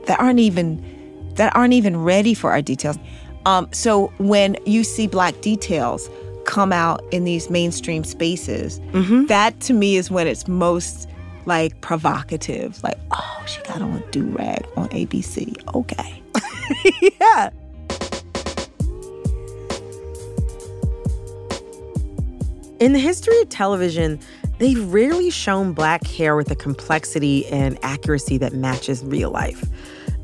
that 0.06 0.18
aren't 0.20 0.38
even 0.40 0.82
that 1.40 1.56
aren't 1.56 1.72
even 1.72 1.96
ready 1.96 2.34
for 2.34 2.50
our 2.52 2.60
details. 2.60 2.98
Um, 3.46 3.66
so 3.72 4.12
when 4.18 4.58
you 4.66 4.84
see 4.84 5.06
black 5.06 5.40
details 5.40 6.10
come 6.44 6.70
out 6.70 7.02
in 7.12 7.24
these 7.24 7.48
mainstream 7.48 8.04
spaces, 8.04 8.78
Mhm. 8.92 9.26
that 9.28 9.58
to 9.60 9.72
me 9.72 9.96
is 9.96 10.10
when 10.10 10.26
it's 10.26 10.46
most 10.46 11.08
like 11.46 11.80
provocative. 11.80 12.82
Like, 12.84 12.98
oh, 13.12 13.42
she 13.46 13.62
got 13.62 13.80
on 13.80 13.90
a 13.94 14.10
do 14.10 14.24
rag 14.26 14.66
on 14.76 14.88
ABC. 14.90 15.56
Okay. 15.74 16.22
yeah. 17.18 17.48
In 22.80 22.92
the 22.94 22.98
history 22.98 23.38
of 23.42 23.48
television, 23.50 24.18
they've 24.58 24.82
rarely 24.92 25.30
shown 25.30 25.72
black 25.72 26.06
hair 26.06 26.34
with 26.36 26.50
a 26.50 26.54
complexity 26.56 27.46
and 27.46 27.78
accuracy 27.82 28.38
that 28.38 28.54
matches 28.54 29.02
real 29.04 29.30
life. 29.30 29.64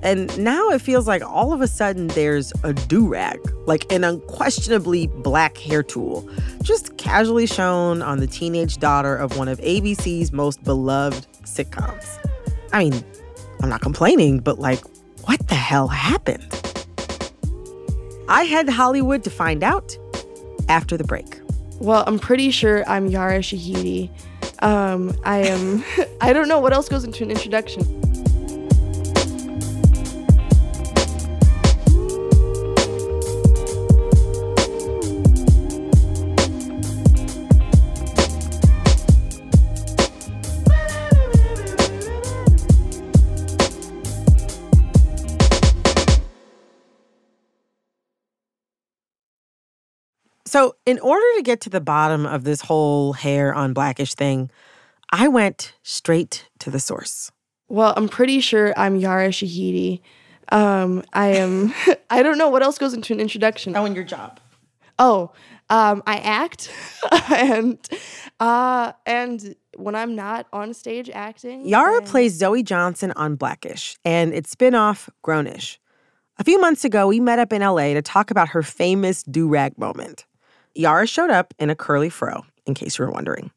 And 0.07 0.39
now 0.39 0.69
it 0.69 0.81
feels 0.81 1.09
like 1.09 1.21
all 1.25 1.53
of 1.53 1.61
a 1.61 1.67
sudden 1.67 2.07
there's 2.07 2.53
a 2.63 2.73
do 2.73 3.09
rag, 3.09 3.41
like 3.67 3.93
an 3.93 4.05
unquestionably 4.05 5.09
black 5.09 5.59
hair 5.59 5.83
tool, 5.83 6.31
just 6.63 6.97
casually 6.97 7.45
shown 7.45 8.03
on 8.03 8.21
the 8.21 8.29
teenage 8.29 8.77
daughter 8.77 9.17
of 9.17 9.37
one 9.37 9.49
of 9.49 9.59
ABC's 9.59 10.31
most 10.31 10.63
beloved 10.63 11.27
sitcoms. 11.43 12.25
I 12.73 12.85
mean, 12.85 13.05
I'm 13.61 13.69
not 13.69 13.81
complaining, 13.81 14.39
but 14.39 14.61
like, 14.61 14.79
what 15.25 15.49
the 15.49 15.57
hell 15.57 15.89
happened? 15.89 16.47
I 18.29 18.45
head 18.45 18.69
Hollywood 18.69 19.25
to 19.25 19.31
find 19.31 19.65
out 19.65 19.99
after 20.69 20.97
the 20.97 21.03
break. 21.03 21.41
Well, 21.81 22.05
I'm 22.07 22.21
pretty 22.21 22.53
sure 22.53 22.89
I'm 22.89 23.09
Yara 23.09 23.41
Shahidi. 23.41 24.11
Um, 24.63 25.19
I 25.25 25.39
am. 25.39 25.83
I 26.21 26.33
don't 26.33 26.47
know 26.47 26.61
what 26.61 26.73
else 26.73 26.89
goes 26.89 27.03
into 27.03 27.25
an 27.25 27.33
introduction. 27.33 27.83
So, 50.57 50.75
in 50.87 50.99
order 51.01 51.27
to 51.37 51.43
get 51.43 51.61
to 51.63 51.69
the 51.69 51.83
bottom 51.83 52.25
of 52.25 52.45
this 52.45 52.63
whole 52.63 53.13
hair 53.13 53.55
on 53.55 53.75
blackish 53.75 54.15
thing, 54.15 54.51
I 55.13 55.29
went 55.29 55.75
straight 55.83 56.49
to 56.61 56.71
the 56.71 56.81
source. 56.81 57.31
Well, 57.69 57.93
I'm 57.95 58.09
pretty 58.09 58.41
sure 58.41 58.73
I'm 58.75 58.97
Yara 58.97 59.29
Shahidi. 59.29 60.01
Um, 60.51 61.03
I 61.13 61.27
am. 61.35 61.75
I 62.11 62.23
don't 62.23 62.39
know 62.39 62.49
what 62.49 62.63
else 62.63 62.79
goes 62.79 62.95
into 62.95 63.13
an 63.13 63.21
introduction. 63.21 63.77
Oh, 63.77 63.85
and 63.85 63.95
your 63.95 64.07
job. 64.07 64.41
Oh, 64.99 65.31
um, 65.69 66.03
I 66.07 66.21
act, 66.21 66.73
and 67.31 67.79
uh, 68.41 68.93
and 69.05 69.55
when 69.77 69.95
I'm 69.95 70.15
not 70.15 70.47
on 70.55 70.73
stage 70.73 71.11
acting, 71.11 71.69
Yara 71.69 72.01
then- 72.01 72.09
plays 72.09 72.33
Zoe 72.33 72.63
Johnson 72.63 73.13
on 73.13 73.37
Blackish 73.37 73.99
and 74.07 74.33
its 74.33 74.49
spin-off 74.53 75.11
Grownish. 75.23 75.77
A 76.39 76.45
few 76.45 76.59
months 76.59 76.83
ago, 76.83 77.09
we 77.09 77.21
met 77.21 77.39
up 77.39 77.53
in 77.53 77.61
LA 77.61 77.93
to 77.93 78.01
talk 78.01 78.31
about 78.31 78.49
her 78.49 78.63
famous 78.63 79.23
do-rag 79.23 79.77
moment. 79.77 80.25
Yara 80.77 81.07
showed 81.07 81.31
up 81.31 81.55
in 81.59 81.71
a 81.71 81.75
curly 81.75 82.11
fro, 82.11 82.45
in 82.67 82.75
case 82.75 82.99
you 82.99 83.05
were 83.05 83.11
wondering. 83.11 83.51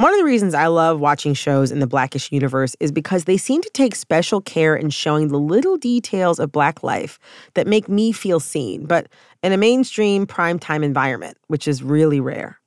One 0.00 0.14
of 0.14 0.18
the 0.18 0.24
reasons 0.24 0.54
I 0.54 0.68
love 0.68 0.98
watching 0.98 1.34
shows 1.34 1.70
in 1.70 1.80
the 1.80 1.86
Blackish 1.86 2.32
universe 2.32 2.74
is 2.80 2.90
because 2.90 3.24
they 3.24 3.36
seem 3.36 3.60
to 3.60 3.70
take 3.74 3.94
special 3.94 4.40
care 4.40 4.74
in 4.74 4.88
showing 4.88 5.28
the 5.28 5.38
little 5.38 5.76
details 5.76 6.38
of 6.38 6.50
Black 6.50 6.82
life 6.82 7.18
that 7.52 7.66
make 7.66 7.86
me 7.86 8.10
feel 8.10 8.40
seen, 8.40 8.86
but 8.86 9.08
in 9.42 9.52
a 9.52 9.58
mainstream 9.58 10.26
primetime 10.26 10.82
environment, 10.82 11.36
which 11.48 11.68
is 11.68 11.82
really 11.82 12.18
rare. 12.18 12.58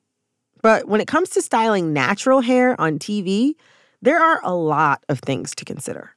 But 0.62 0.88
when 0.88 1.02
it 1.02 1.08
comes 1.08 1.32
to 1.32 1.42
styling 1.42 1.92
natural 1.92 2.42
hair 2.42 2.80
on 2.80 3.00
TV, 3.00 3.56
there 4.04 4.22
are 4.22 4.40
a 4.44 4.54
lot 4.54 5.04
of 5.10 5.18
things 5.18 5.56
to 5.56 5.66
consider. 5.66 6.12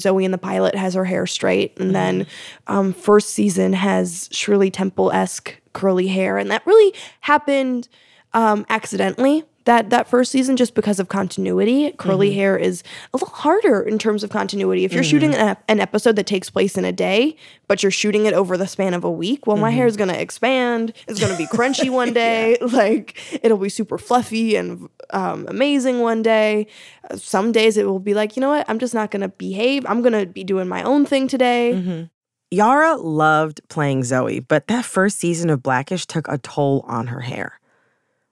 Zoe 0.00 0.24
in 0.24 0.30
the 0.30 0.38
pilot 0.38 0.74
has 0.74 0.94
her 0.94 1.04
hair 1.04 1.26
straight, 1.26 1.78
and 1.78 1.94
then 1.94 2.26
um, 2.68 2.94
first 2.94 3.30
season 3.30 3.74
has 3.74 4.30
Shirley 4.32 4.70
Temple 4.70 5.12
esque 5.12 5.60
curly 5.74 6.06
hair, 6.08 6.38
and 6.38 6.50
that 6.50 6.66
really 6.66 6.94
happened 7.20 7.88
um, 8.32 8.64
accidentally. 8.70 9.44
That 9.66 9.88
that 9.88 10.06
first 10.08 10.30
season, 10.30 10.58
just 10.58 10.74
because 10.74 11.00
of 11.00 11.08
continuity, 11.08 11.90
curly 11.92 12.34
hair 12.34 12.54
is 12.54 12.82
a 13.14 13.16
little 13.16 13.30
harder 13.34 13.80
in 13.80 13.98
terms 13.98 14.22
of 14.22 14.28
continuity. 14.28 14.84
If 14.84 14.92
you're 14.92 15.02
shooting 15.02 15.34
an, 15.34 15.56
an 15.68 15.80
episode 15.80 16.16
that 16.16 16.26
takes 16.26 16.50
place 16.50 16.76
in 16.76 16.84
a 16.84 16.92
day, 16.92 17.34
but 17.66 17.82
you're 17.82 17.90
shooting 17.90 18.26
it 18.26 18.34
over 18.34 18.58
the 18.58 18.66
span 18.66 18.92
of 18.92 19.04
a 19.04 19.10
week, 19.10 19.46
well, 19.46 19.56
my 19.56 19.70
hair 19.70 19.86
is 19.86 19.96
gonna 19.96 20.12
expand. 20.18 20.92
It's 21.08 21.18
gonna 21.18 21.38
be 21.38 21.46
crunchy 21.46 21.88
one 22.02 22.12
day, 22.12 22.58
like 22.60 23.18
it'll 23.42 23.56
be 23.56 23.70
super 23.70 23.96
fluffy 23.96 24.54
and 24.54 24.86
um, 25.14 25.46
amazing 25.48 26.00
one 26.00 26.20
day. 26.20 26.66
Uh, 27.10 27.16
Some 27.16 27.50
days 27.50 27.78
it 27.78 27.86
will 27.86 27.98
be 28.00 28.12
like, 28.12 28.36
you 28.36 28.42
know 28.42 28.50
what, 28.50 28.66
I'm 28.68 28.78
just 28.78 28.92
not 28.92 29.10
gonna 29.10 29.30
behave. 29.30 29.86
I'm 29.86 30.02
gonna 30.02 30.26
be 30.26 30.44
doing 30.44 30.68
my 30.68 30.82
own 30.82 31.06
thing 31.06 31.26
today. 31.26 32.08
Yara 32.50 32.96
loved 32.96 33.60
playing 33.68 34.04
Zoe, 34.04 34.40
but 34.40 34.68
that 34.68 34.84
first 34.84 35.18
season 35.18 35.50
of 35.50 35.62
Blackish 35.62 36.06
took 36.06 36.28
a 36.28 36.38
toll 36.38 36.84
on 36.86 37.08
her 37.08 37.20
hair. 37.20 37.58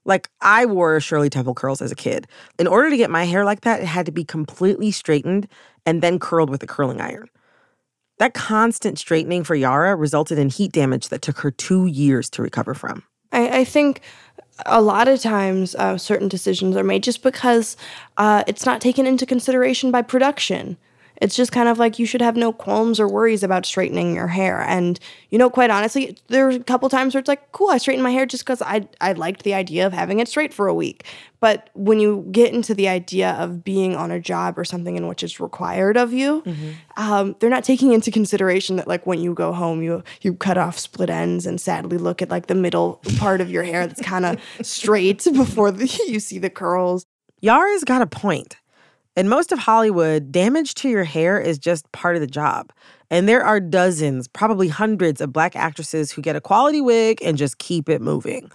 Like, 0.05 0.29
I 0.41 0.67
wore 0.67 0.99
Shirley 1.01 1.31
Temple 1.31 1.55
curls 1.55 1.81
as 1.81 1.93
a 1.93 1.97
kid. 1.97 2.27
In 2.59 2.67
order 2.67 2.91
to 2.91 2.97
get 2.97 3.11
my 3.11 3.25
hair 3.25 3.45
like 3.45 3.63
that, 3.63 3.81
it 3.81 3.87
had 3.87 4.07
to 4.07 4.13
be 4.13 4.25
completely 4.25 4.91
straightened 4.91 5.49
and 5.87 6.03
then 6.03 6.19
curled 6.19 6.51
with 6.51 6.63
a 6.63 6.67
curling 6.67 7.01
iron. 7.01 7.29
That 8.19 8.35
constant 8.35 8.99
straightening 8.99 9.45
for 9.45 9.55
Yara 9.55 9.97
resulted 9.97 10.39
in 10.39 10.49
heat 10.49 10.73
damage 10.73 11.09
that 11.09 11.23
took 11.23 11.39
her 11.39 11.51
two 11.51 11.87
years 11.87 12.29
to 12.31 12.43
recover 12.43 12.75
from. 12.75 13.03
I, 13.33 13.61
I 13.61 13.65
think 13.65 14.01
a 14.67 14.83
lot 14.83 15.09
of 15.09 15.21
times 15.21 15.75
uh, 15.75 15.97
certain 15.99 16.29
decisions 16.29 16.77
are 16.77 16.85
made 16.85 17.03
just 17.03 17.23
because 17.23 17.77
uh, 18.17 18.45
it's 18.47 18.67
not 18.67 18.81
taken 18.81 19.07
into 19.07 19.27
consideration 19.27 19.91
by 19.91 20.03
production. 20.03 20.77
It's 21.23 21.37
just 21.37 21.53
kind 21.53 21.69
of 21.69 21.79
like 21.79 22.01
you 22.01 22.05
should 22.05 22.21
have 22.21 22.37
no 22.37 22.53
qualms 22.53 22.99
or 22.99 23.07
worries 23.07 23.45
about 23.45 23.65
straightening 23.65 24.13
your 24.17 24.27
hair. 24.27 24.61
And, 24.61 24.99
you 25.31 25.39
know, 25.39 25.49
quite 25.49 25.71
honestly, 25.71 26.19
there 26.27 26.47
were 26.47 26.51
a 26.51 26.59
couple 26.59 26.89
times 26.89 27.15
where 27.15 27.21
it's 27.21 27.29
like, 27.29 27.53
cool, 27.53 27.71
I 27.71 27.79
straightened 27.79 28.03
my 28.03 28.11
hair 28.11 28.27
just 28.27 28.45
because 28.45 28.61
I, 28.61 28.89
I 29.01 29.13
liked 29.13 29.45
the 29.45 29.55
idea 29.55 29.87
of 29.87 29.93
having 29.93 30.19
it 30.19 30.27
straight 30.27 30.53
for 30.53 30.67
a 30.67 30.75
week. 30.75 31.07
But 31.39 31.71
when 31.75 32.01
you 32.01 32.27
get 32.33 32.53
into 32.53 32.75
the 32.75 32.89
idea 32.89 33.33
of 33.33 33.63
being 33.63 33.95
on 33.95 34.11
a 34.11 34.19
job 34.19 34.59
or 34.59 34.65
something 34.65 34.97
in 34.97 35.07
which 35.07 35.23
it's 35.23 35.39
required 35.39 35.97
of 35.97 36.13
you, 36.13 36.43
um, 36.97 37.37
they're 37.39 37.51
not 37.51 37.63
taking 37.65 37.93
into 37.93 38.11
consideration 38.11 38.75
that 38.77 38.89
like 38.89 39.07
when 39.07 39.21
you 39.21 39.33
go 39.33 39.53
home, 39.53 39.81
you 39.81 40.03
you 40.23 40.35
cut 40.35 40.59
off 40.59 40.77
split 40.79 41.09
ends 41.09 41.47
and 41.47 41.61
sadly 41.61 41.99
look 41.99 42.21
at 42.21 42.31
like 42.31 42.49
the 42.49 42.55
middle 42.57 43.01
part 43.19 43.41
of 43.41 43.49
your 43.51 43.63
hair 43.63 43.87
that's 43.87 44.03
kind 44.03 44.25
of 44.25 44.41
straight 44.63 45.25
before 45.33 45.71
the, 45.71 45.87
you 46.09 46.19
see 46.21 46.39
the 46.39 46.51
curls. 46.51 47.07
Yara's 47.41 47.85
got 47.85 48.03
a 48.03 48.07
point. 48.07 48.57
In 49.15 49.29
most 49.29 49.53
of 49.53 49.59
Hollywood, 49.59 50.33
damage 50.33 50.73
to 50.77 50.89
your 50.89 51.05
hair 51.05 51.39
is 51.39 51.59
just 51.59 51.91
part 51.93 52.17
of 52.17 52.23
the 52.23 52.27
job. 52.27 52.73
And 53.11 53.29
there 53.29 53.45
are 53.45 53.61
dozens, 53.61 54.27
probably 54.27 54.69
hundreds 54.69 55.21
of 55.21 55.35
black 55.35 55.55
actresses 55.55 56.11
who 56.11 56.23
get 56.23 56.35
a 56.35 56.41
quality 56.41 56.81
wig 56.81 57.19
and 57.23 57.37
just 57.37 57.59
keep 57.59 57.91
it 57.91 58.01
moving. 58.01 58.51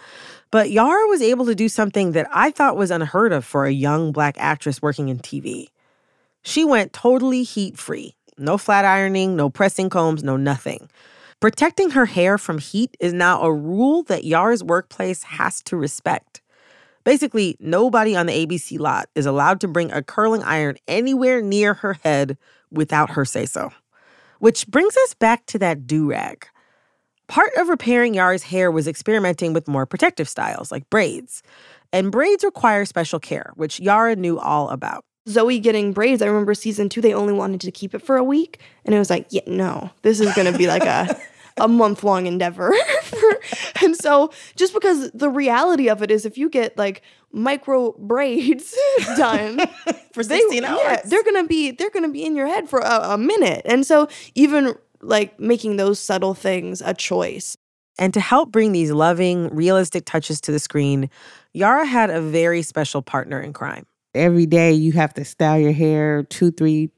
But 0.49 0.71
Yara 0.71 1.07
was 1.09 1.21
able 1.21 1.45
to 1.45 1.53
do 1.53 1.69
something 1.69 2.13
that 2.13 2.27
I 2.33 2.49
thought 2.49 2.75
was 2.75 2.89
unheard 2.89 3.33
of 3.33 3.45
for 3.45 3.65
a 3.65 3.71
young 3.71 4.11
black 4.11 4.35
actress 4.39 4.81
working 4.81 5.09
in 5.09 5.19
TV. 5.19 5.67
She 6.41 6.65
went 6.65 6.91
totally 6.91 7.43
heat 7.43 7.77
free. 7.77 8.15
No 8.39 8.57
flat 8.57 8.83
ironing, 8.83 9.35
no 9.35 9.51
pressing 9.51 9.91
combs, 9.91 10.23
no 10.23 10.37
nothing. 10.37 10.89
Protecting 11.39 11.91
her 11.91 12.07
hair 12.07 12.39
from 12.39 12.57
heat 12.57 12.97
is 12.99 13.13
now 13.13 13.43
a 13.43 13.53
rule 13.53 14.01
that 14.03 14.23
Yara's 14.23 14.63
workplace 14.63 15.21
has 15.21 15.61
to 15.63 15.77
respect. 15.77 16.41
Basically, 17.07 17.55
nobody 17.61 18.17
on 18.17 18.25
the 18.25 18.45
ABC 18.45 18.77
lot 18.77 19.07
is 19.15 19.25
allowed 19.25 19.61
to 19.61 19.67
bring 19.69 19.93
a 19.93 20.03
curling 20.03 20.43
iron 20.43 20.75
anywhere 20.89 21.41
near 21.41 21.75
her 21.75 21.93
head 21.93 22.37
without 22.69 23.11
her 23.11 23.23
say 23.23 23.45
so. 23.45 23.71
Which 24.39 24.67
brings 24.67 24.97
us 24.97 25.13
back 25.13 25.45
to 25.45 25.59
that 25.59 25.87
do 25.87 26.09
rag. 26.09 26.49
Part 27.29 27.51
of 27.55 27.69
repairing 27.69 28.13
Yara's 28.13 28.43
hair 28.43 28.69
was 28.69 28.89
experimenting 28.89 29.53
with 29.53 29.69
more 29.69 29.85
protective 29.85 30.27
styles 30.27 30.69
like 30.69 30.89
braids. 30.89 31.43
And 31.93 32.11
braids 32.11 32.43
require 32.43 32.83
special 32.83 33.21
care, 33.21 33.53
which 33.55 33.79
Yara 33.79 34.17
knew 34.17 34.37
all 34.37 34.67
about. 34.67 35.05
Zoe 35.29 35.59
getting 35.59 35.93
braids, 35.93 36.21
I 36.21 36.25
remember 36.25 36.53
season 36.53 36.89
two, 36.89 36.99
they 36.99 37.13
only 37.13 37.31
wanted 37.31 37.61
to 37.61 37.71
keep 37.71 37.95
it 37.95 38.01
for 38.01 38.17
a 38.17 38.23
week. 38.23 38.59
And 38.83 38.93
it 38.93 38.99
was 38.99 39.09
like, 39.09 39.27
yeah, 39.29 39.43
no, 39.47 39.91
this 40.01 40.19
is 40.19 40.35
going 40.35 40.51
to 40.51 40.57
be 40.57 40.67
like 40.67 40.83
a, 40.83 41.17
a 41.59 41.67
month 41.67 42.03
long 42.03 42.25
endeavor. 42.27 42.73
and 43.83 43.95
so, 43.95 44.31
just 44.55 44.73
because 44.73 45.11
the 45.11 45.29
reality 45.29 45.89
of 45.89 46.01
it 46.01 46.11
is, 46.11 46.25
if 46.25 46.37
you 46.37 46.49
get 46.49 46.77
like 46.77 47.01
micro 47.31 47.91
braids 47.99 48.75
done 49.17 49.59
For 50.13 50.23
they- 50.23 50.39
16 50.39 50.63
yeah, 50.63 50.71
hours. 50.73 50.99
they're 51.09 51.23
gonna 51.23 51.45
be 51.47 51.71
they're 51.71 51.89
gonna 51.89 52.09
be 52.09 52.23
in 52.25 52.35
your 52.35 52.47
head 52.47 52.69
for 52.69 52.79
a, 52.79 53.13
a 53.13 53.17
minute. 53.17 53.61
And 53.65 53.85
so, 53.85 54.07
even 54.35 54.75
like 55.01 55.39
making 55.39 55.77
those 55.77 55.99
subtle 55.99 56.33
things 56.33 56.81
a 56.83 56.93
choice. 56.93 57.55
And 57.99 58.13
to 58.13 58.19
help 58.19 58.51
bring 58.51 58.71
these 58.73 58.91
loving, 58.91 59.49
realistic 59.55 60.05
touches 60.05 60.39
to 60.41 60.51
the 60.51 60.59
screen, 60.59 61.09
Yara 61.53 61.85
had 61.85 62.09
a 62.11 62.21
very 62.21 62.61
special 62.61 63.01
partner 63.01 63.39
in 63.41 63.53
crime. 63.53 63.85
every 64.15 64.45
day 64.45 64.71
you 64.71 64.91
have 64.93 65.13
to 65.15 65.25
style 65.25 65.59
your 65.59 65.71
hair 65.71 66.23
two, 66.23 66.51
three, 66.51 66.89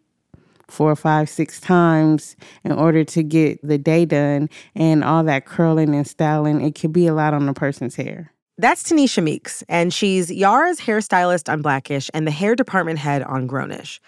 four, 0.72 0.96
five, 0.96 1.30
six 1.30 1.60
times 1.60 2.36
in 2.64 2.72
order 2.72 3.04
to 3.04 3.24
get 3.24 3.60
the 3.62 3.78
day 3.78 4.06
done. 4.06 4.50
And 4.76 5.04
all 5.04 5.24
that 5.24 5.46
curling 5.46 5.96
and 5.96 6.08
styling, 6.08 6.62
it 6.62 6.76
could 6.80 6.94
be 6.94 7.08
a 7.08 7.14
lot 7.14 7.34
on 7.34 7.48
a 7.50 7.54
person's 7.54 7.96
hair. 7.96 8.32
That's 8.60 8.84
Tanisha 8.84 9.24
Meeks, 9.24 9.64
and 9.70 9.94
she's 9.94 10.30
Yara's 10.30 10.82
hairstylist 10.82 11.50
on 11.50 11.62
Blackish 11.62 12.12
and 12.14 12.28
the 12.28 12.32
hair 12.32 12.56
department 12.56 13.00
head 13.00 13.24
on 13.24 13.48
Grownish. 13.48 14.02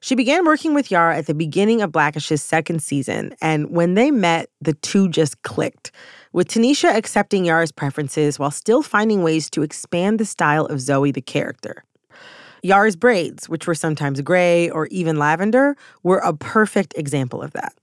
She 0.00 0.14
began 0.14 0.46
working 0.46 0.72
with 0.72 0.90
Yara 0.90 1.18
at 1.18 1.26
the 1.26 1.34
beginning 1.34 1.82
of 1.82 1.92
Blackish's 1.92 2.42
second 2.42 2.82
season, 2.82 3.34
and 3.42 3.68
when 3.68 3.96
they 3.96 4.10
met, 4.10 4.48
the 4.62 4.72
two 4.72 5.10
just 5.10 5.42
clicked, 5.42 5.92
with 6.32 6.48
Tanisha 6.48 6.96
accepting 6.96 7.44
Yara's 7.44 7.70
preferences 7.70 8.38
while 8.38 8.50
still 8.50 8.82
finding 8.82 9.22
ways 9.22 9.50
to 9.50 9.62
expand 9.62 10.18
the 10.18 10.24
style 10.24 10.64
of 10.64 10.80
Zoe 10.80 11.12
the 11.12 11.20
character. 11.20 11.84
Yara's 12.62 12.96
braids, 12.96 13.48
which 13.48 13.66
were 13.66 13.74
sometimes 13.74 14.20
gray 14.20 14.70
or 14.70 14.86
even 14.86 15.16
lavender, 15.16 15.76
were 16.02 16.18
a 16.18 16.32
perfect 16.32 16.94
example 16.96 17.42
of 17.42 17.52
that. 17.52 17.74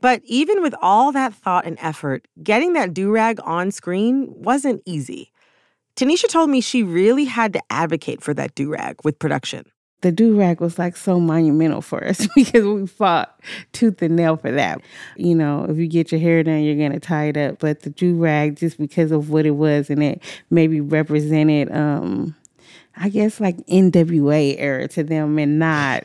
But 0.00 0.20
even 0.24 0.62
with 0.62 0.74
all 0.82 1.12
that 1.12 1.32
thought 1.32 1.64
and 1.64 1.78
effort, 1.80 2.26
getting 2.42 2.72
that 2.72 2.92
do 2.92 3.10
rag 3.12 3.38
on 3.44 3.70
screen 3.70 4.32
wasn't 4.34 4.82
easy. 4.84 5.30
Tanisha 5.96 6.28
told 6.28 6.50
me 6.50 6.60
she 6.60 6.82
really 6.82 7.24
had 7.24 7.52
to 7.52 7.62
advocate 7.70 8.22
for 8.22 8.34
that 8.34 8.54
do 8.54 8.70
rag 8.70 8.96
with 9.04 9.18
production. 9.18 9.64
The 10.00 10.10
do 10.10 10.36
rag 10.36 10.60
was 10.60 10.80
like 10.80 10.96
so 10.96 11.20
monumental 11.20 11.80
for 11.80 12.04
us 12.04 12.26
because 12.34 12.64
we 12.64 12.86
fought 12.88 13.38
tooth 13.72 14.02
and 14.02 14.16
nail 14.16 14.36
for 14.36 14.50
that. 14.50 14.80
You 15.16 15.36
know, 15.36 15.64
if 15.68 15.76
you 15.76 15.86
get 15.86 16.10
your 16.10 16.20
hair 16.20 16.42
done, 16.42 16.62
you're 16.62 16.76
going 16.76 16.92
to 16.92 16.98
tie 16.98 17.26
it 17.26 17.36
up. 17.36 17.60
But 17.60 17.82
the 17.82 17.90
do 17.90 18.16
rag, 18.16 18.56
just 18.56 18.78
because 18.78 19.12
of 19.12 19.30
what 19.30 19.46
it 19.46 19.52
was 19.52 19.90
and 19.90 20.02
it 20.02 20.22
maybe 20.50 20.80
represented, 20.80 21.70
um, 21.70 22.34
I 22.96 23.08
guess, 23.08 23.40
like 23.40 23.56
NWA 23.66 24.56
era 24.58 24.88
to 24.88 25.02
them 25.02 25.38
and 25.38 25.58
not, 25.58 26.04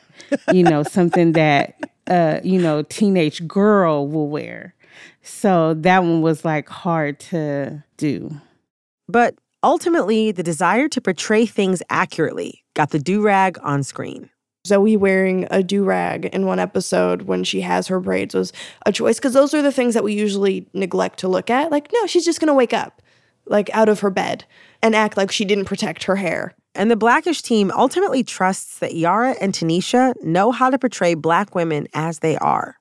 you 0.54 0.64
know, 0.64 0.84
something 0.92 1.34
that, 1.34 1.80
uh, 2.08 2.40
you 2.44 2.62
know, 2.62 2.84
teenage 2.84 3.48
girl 3.48 4.08
will 4.08 4.30
wear. 4.30 4.74
So 5.22 5.74
that 5.76 6.04
one 6.04 6.22
was 6.22 6.46
like 6.46 6.70
hard 6.70 7.20
to 7.20 7.84
do. 7.98 8.32
But 9.08 9.36
ultimately, 9.64 10.32
the 10.32 10.44
desire 10.44 10.88
to 10.90 11.02
portray 11.02 11.46
things 11.46 11.84
accurately 11.90 12.64
got 12.74 12.92
the 12.92 13.00
do 13.00 13.22
rag 13.22 13.58
on 13.64 13.84
screen. 13.84 14.30
Zoe 14.66 14.98
wearing 14.98 15.48
a 15.50 15.64
do 15.64 15.84
rag 15.84 16.26
in 16.26 16.46
one 16.46 16.60
episode 16.60 17.24
when 17.24 17.44
she 17.44 17.62
has 17.62 17.88
her 17.88 18.00
braids 18.00 18.36
was 18.36 18.52
a 18.86 18.92
choice 18.92 19.18
because 19.18 19.34
those 19.34 19.54
are 19.54 19.62
the 19.62 19.72
things 19.72 19.94
that 19.94 20.04
we 20.04 20.14
usually 20.14 20.68
neglect 20.74 21.20
to 21.20 21.28
look 21.28 21.50
at. 21.50 21.72
Like, 21.72 21.90
no, 21.94 22.06
she's 22.06 22.26
just 22.26 22.40
gonna 22.40 22.54
wake 22.54 22.74
up, 22.74 23.02
like 23.46 23.70
out 23.74 23.90
of 23.90 24.02
her 24.02 24.10
bed, 24.10 24.46
and 24.84 24.94
act 24.94 25.16
like 25.18 25.32
she 25.32 25.46
didn't 25.46 25.66
protect 25.66 26.04
her 26.04 26.18
hair. 26.18 26.54
And 26.78 26.92
the 26.92 26.96
Blackish 26.96 27.42
team 27.42 27.72
ultimately 27.76 28.24
trusts 28.24 28.78
that 28.80 28.94
Yara 28.94 29.36
and 29.42 29.52
Tanisha 29.52 30.14
know 30.24 30.52
how 30.52 30.70
to 30.70 30.78
portray 30.78 31.16
black 31.16 31.56
women 31.56 31.88
as 31.96 32.20
they 32.20 32.38
are. 32.38 32.78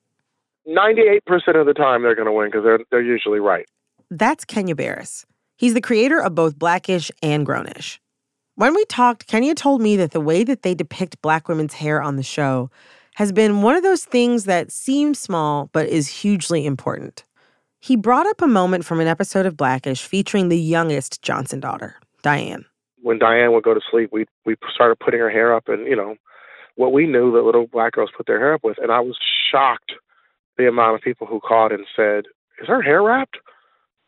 98% 0.68 1.20
of 1.58 1.64
the 1.64 1.72
time 1.72 2.02
they're 2.02 2.14
going 2.14 2.26
to 2.26 2.32
win 2.32 2.48
because 2.48 2.62
they're, 2.62 2.80
they're 2.90 3.00
usually 3.00 3.40
right. 3.40 3.64
That's 4.10 4.44
Kenya 4.44 4.74
Barris. 4.74 5.24
He's 5.56 5.72
the 5.72 5.80
creator 5.80 6.20
of 6.20 6.34
both 6.34 6.58
Blackish 6.58 7.10
and 7.22 7.46
Grownish. 7.46 7.98
When 8.56 8.74
we 8.74 8.84
talked, 8.84 9.28
Kenya 9.28 9.54
told 9.54 9.80
me 9.80 9.96
that 9.96 10.10
the 10.10 10.20
way 10.20 10.44
that 10.44 10.60
they 10.60 10.74
depict 10.74 11.22
black 11.22 11.48
women's 11.48 11.74
hair 11.74 12.02
on 12.02 12.16
the 12.16 12.22
show 12.22 12.70
has 13.14 13.32
been 13.32 13.62
one 13.62 13.76
of 13.76 13.82
those 13.82 14.04
things 14.04 14.44
that 14.44 14.70
seems 14.70 15.18
small 15.18 15.70
but 15.72 15.88
is 15.88 16.08
hugely 16.08 16.66
important. 16.66 17.24
He 17.80 17.96
brought 17.96 18.26
up 18.26 18.42
a 18.42 18.46
moment 18.46 18.84
from 18.84 19.00
an 19.00 19.06
episode 19.06 19.46
of 19.46 19.56
Blackish 19.56 20.02
featuring 20.02 20.50
the 20.50 20.60
youngest 20.60 21.22
Johnson 21.22 21.60
daughter, 21.60 21.96
Diane. 22.20 22.66
When 23.06 23.20
Diane 23.20 23.52
would 23.52 23.62
go 23.62 23.72
to 23.72 23.80
sleep, 23.88 24.10
we 24.12 24.26
we 24.44 24.56
started 24.74 24.98
putting 24.98 25.20
her 25.20 25.30
hair 25.30 25.54
up, 25.54 25.68
and 25.68 25.86
you 25.86 25.94
know 25.94 26.16
what 26.74 26.92
we 26.92 27.06
knew 27.06 27.30
that 27.30 27.44
little 27.44 27.68
black 27.68 27.92
girls 27.92 28.10
put 28.16 28.26
their 28.26 28.40
hair 28.40 28.54
up 28.54 28.64
with, 28.64 28.78
and 28.82 28.90
I 28.90 28.98
was 28.98 29.16
shocked 29.48 29.92
the 30.58 30.66
amount 30.66 30.96
of 30.96 31.02
people 31.02 31.28
who 31.28 31.38
called 31.38 31.70
and 31.70 31.86
said, 31.94 32.24
"Is 32.60 32.66
her 32.66 32.82
hair 32.82 33.04
wrapped?" 33.04 33.36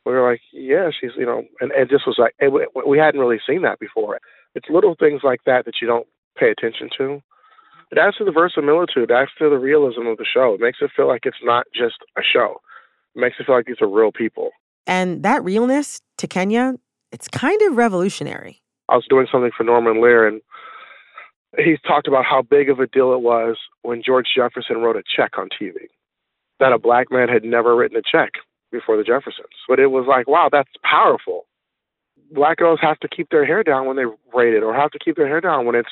We 0.04 0.14
were 0.14 0.28
like, 0.28 0.40
"Yeah, 0.52 0.90
she's 0.90 1.12
you 1.16 1.24
know," 1.24 1.44
and 1.60 1.70
and 1.70 1.88
this 1.88 2.06
was 2.08 2.16
like 2.18 2.34
it, 2.40 2.52
we 2.84 2.98
hadn't 2.98 3.20
really 3.20 3.38
seen 3.46 3.62
that 3.62 3.78
before. 3.78 4.18
It's 4.56 4.68
little 4.68 4.96
things 4.96 5.20
like 5.22 5.44
that 5.46 5.64
that 5.66 5.80
you 5.80 5.86
don't 5.86 6.08
pay 6.36 6.50
attention 6.50 6.90
to. 6.98 7.22
It 7.92 7.98
adds 7.98 8.16
to 8.16 8.24
the 8.24 8.32
verisimilitude, 8.32 9.12
it 9.12 9.14
adds 9.14 9.30
to 9.38 9.48
the 9.48 9.58
realism 9.58 10.08
of 10.08 10.18
the 10.18 10.26
show. 10.26 10.54
It 10.54 10.60
makes 10.60 10.78
it 10.80 10.90
feel 10.96 11.06
like 11.06 11.24
it's 11.24 11.44
not 11.44 11.66
just 11.72 11.98
a 12.16 12.22
show. 12.24 12.56
It 13.14 13.20
makes 13.20 13.36
it 13.38 13.46
feel 13.46 13.54
like 13.54 13.66
these 13.66 13.80
are 13.80 13.88
real 13.88 14.10
people. 14.10 14.50
And 14.88 15.22
that 15.22 15.44
realness 15.44 16.00
to 16.16 16.26
Kenya, 16.26 16.74
it's 17.12 17.28
kind 17.28 17.62
of 17.62 17.76
revolutionary. 17.76 18.60
I 18.88 18.96
was 18.96 19.06
doing 19.08 19.26
something 19.30 19.50
for 19.56 19.64
Norman 19.64 20.02
Lear, 20.02 20.26
and 20.26 20.40
he 21.56 21.76
talked 21.86 22.08
about 22.08 22.24
how 22.24 22.42
big 22.42 22.70
of 22.70 22.80
a 22.80 22.86
deal 22.86 23.12
it 23.12 23.20
was 23.20 23.56
when 23.82 24.02
George 24.04 24.26
Jefferson 24.34 24.78
wrote 24.78 24.96
a 24.96 25.02
check 25.16 25.38
on 25.38 25.48
TV. 25.60 25.74
That 26.60 26.72
a 26.72 26.78
black 26.78 27.10
man 27.10 27.28
had 27.28 27.44
never 27.44 27.76
written 27.76 27.96
a 27.96 28.02
check 28.02 28.32
before 28.72 28.96
the 28.96 29.04
Jeffersons. 29.04 29.54
But 29.68 29.78
it 29.78 29.88
was 29.88 30.06
like, 30.08 30.26
wow, 30.26 30.48
that's 30.50 30.70
powerful 30.82 31.46
black 32.32 32.58
girls 32.58 32.78
have 32.82 32.98
to 33.00 33.08
keep 33.08 33.30
their 33.30 33.44
hair 33.44 33.62
down 33.62 33.86
when 33.86 33.96
they 33.96 34.04
rate 34.34 34.54
it, 34.54 34.62
or 34.62 34.74
have 34.74 34.90
to 34.90 34.98
keep 34.98 35.16
their 35.16 35.28
hair 35.28 35.40
down 35.40 35.66
when 35.66 35.74
it's 35.74 35.90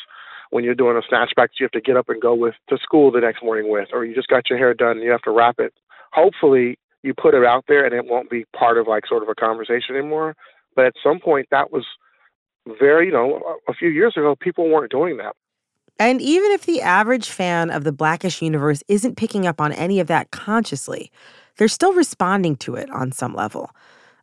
when 0.50 0.62
you're 0.62 0.74
doing 0.74 0.96
a 0.96 1.12
snatchback 1.12 1.48
that 1.48 1.59
you 1.59 1.64
have 1.64 1.72
to 1.72 1.80
get 1.80 1.96
up 1.96 2.09
and 2.09 2.22
go 2.22 2.35
with 2.35 2.54
to 2.68 2.78
school 2.78 3.11
the 3.11 3.20
next 3.20 3.42
morning 3.42 3.70
with, 3.70 3.88
or 3.92 4.04
you 4.04 4.14
just 4.14 4.28
got 4.28 4.48
your 4.48 4.59
hair 4.59 4.74
done 4.74 4.92
and 4.92 5.02
you 5.02 5.11
have 5.11 5.22
to 5.22 5.30
wrap 5.30 5.56
it. 5.59 5.72
Hopefully, 6.12 6.78
you 7.02 7.14
put 7.14 7.35
it 7.35 7.44
out 7.44 7.64
there 7.68 7.85
and 7.85 7.94
it 7.94 8.04
won't 8.04 8.30
be 8.30 8.44
part 8.56 8.78
of 8.78 8.87
like 8.87 9.06
sort 9.06 9.22
of 9.22 9.28
a 9.28 9.35
conversation 9.35 9.96
anymore. 9.96 10.37
But 10.74 10.87
at 10.87 10.94
some 11.02 11.18
point, 11.18 11.48
that 11.50 11.72
was 11.72 11.85
very, 12.79 13.07
you 13.07 13.12
know, 13.12 13.59
a 13.68 13.74
few 13.74 13.88
years 13.88 14.16
ago, 14.16 14.35
people 14.37 14.68
weren't 14.68 14.90
doing 14.90 15.16
that. 15.18 15.35
And 15.98 16.20
even 16.20 16.50
if 16.52 16.66
the 16.66 16.83
average 16.83 17.31
fan 17.31 17.70
of 17.70 17.85
the 17.85 17.92
Blackish 17.92 18.42
universe 18.42 18.83
isn't 18.88 19.16
picking 19.16 19.46
up 19.46 19.61
on 19.61 19.72
any 19.72 19.98
of 19.98 20.09
that 20.09 20.31
consciously, 20.31 21.11
they're 21.57 21.68
still 21.68 21.94
responding 21.94 22.57
to 22.57 22.74
it 22.74 22.90
on 22.90 23.12
some 23.12 23.35
level. 23.35 23.70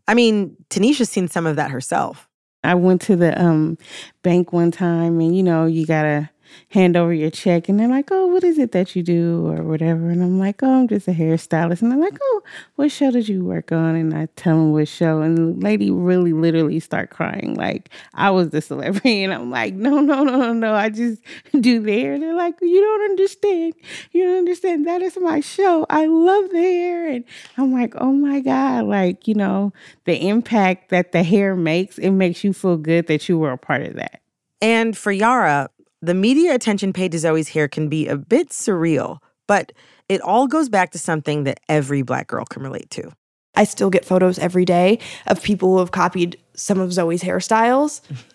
I 0.07 0.13
mean, 0.13 0.55
Tanisha's 0.69 1.09
seen 1.09 1.27
some 1.27 1.47
of 1.47 1.55
that 1.55 1.71
herself. 1.71 2.27
I 2.63 2.75
went 2.75 3.01
to 3.03 3.15
the 3.15 3.39
um, 3.41 3.77
bank 4.21 4.53
one 4.53 4.71
time, 4.71 5.19
and 5.19 5.35
you 5.35 5.43
know, 5.43 5.65
you 5.65 5.85
gotta 5.85 6.29
hand 6.69 6.95
over 6.97 7.13
your 7.13 7.29
check 7.29 7.69
and 7.69 7.79
they're 7.79 7.87
like, 7.87 8.09
Oh, 8.11 8.27
what 8.27 8.43
is 8.43 8.57
it 8.57 8.71
that 8.71 8.95
you 8.95 9.03
do 9.03 9.47
or 9.47 9.63
whatever? 9.63 10.09
And 10.09 10.21
I'm 10.21 10.39
like, 10.39 10.63
Oh, 10.63 10.81
I'm 10.81 10.87
just 10.87 11.07
a 11.07 11.11
hairstylist. 11.11 11.81
And 11.81 11.91
they're 11.91 11.99
like, 11.99 12.17
Oh, 12.21 12.41
what 12.75 12.91
show 12.91 13.11
did 13.11 13.29
you 13.29 13.43
work 13.43 13.71
on? 13.71 13.95
And 13.95 14.13
I 14.13 14.27
tell 14.35 14.55
them 14.55 14.71
what 14.71 14.87
show. 14.87 15.21
And 15.21 15.37
the 15.37 15.65
lady 15.65 15.91
really 15.91 16.33
literally 16.33 16.79
start 16.79 17.09
crying. 17.09 17.55
Like 17.55 17.89
I 18.13 18.31
was 18.31 18.49
the 18.49 18.61
celebrity. 18.61 19.23
And 19.23 19.33
I'm 19.33 19.49
like, 19.51 19.73
No, 19.73 20.01
no, 20.01 20.23
no, 20.23 20.35
no, 20.35 20.53
no. 20.53 20.73
I 20.73 20.89
just 20.89 21.21
do 21.59 21.81
the 21.81 21.99
hair. 21.99 22.19
They're 22.19 22.35
like, 22.35 22.55
You 22.61 22.81
don't 22.81 23.11
understand. 23.11 23.73
You 24.11 24.23
don't 24.23 24.37
understand. 24.37 24.87
That 24.87 25.01
is 25.01 25.17
my 25.19 25.39
show. 25.39 25.85
I 25.89 26.07
love 26.07 26.49
the 26.49 26.59
hair. 26.59 27.07
And 27.07 27.23
I'm 27.57 27.71
like, 27.71 27.93
Oh 27.97 28.11
my 28.11 28.39
God. 28.39 28.85
Like, 28.85 29.27
you 29.27 29.35
know, 29.35 29.73
the 30.05 30.27
impact 30.27 30.89
that 30.89 31.11
the 31.11 31.23
hair 31.23 31.55
makes, 31.55 31.97
it 31.97 32.11
makes 32.11 32.43
you 32.43 32.53
feel 32.53 32.77
good 32.77 33.07
that 33.07 33.29
you 33.29 33.37
were 33.37 33.51
a 33.51 33.57
part 33.57 33.83
of 33.83 33.95
that. 33.95 34.21
And 34.63 34.97
for 34.97 35.11
Yara, 35.11 35.69
the 36.03 36.13
media 36.13 36.53
attention 36.53 36.91
paid 36.91 37.13
to 37.13 37.19
Zoe's 37.19 37.47
hair 37.47 37.69
can 37.69 37.87
be 37.87 38.09
a 38.09 38.17
bit 38.17 38.49
surreal, 38.49 39.19
but 39.47 39.71
it 40.09 40.19
all 40.19 40.47
goes 40.47 40.67
back 40.67 40.91
to 40.91 40.99
something 40.99 41.45
that 41.45 41.61
every 41.69 42.01
black 42.01 42.27
girl 42.27 42.43
can 42.43 42.61
relate 42.61 42.89
to. 42.91 43.09
I 43.55 43.63
still 43.63 43.89
get 43.89 44.03
photos 44.03 44.37
every 44.37 44.65
day 44.65 44.99
of 45.27 45.41
people 45.41 45.69
who 45.69 45.79
have 45.79 45.91
copied 45.91 46.37
some 46.55 46.81
of 46.81 46.91
Zoe's 46.91 47.23
hairstyles 47.23 48.01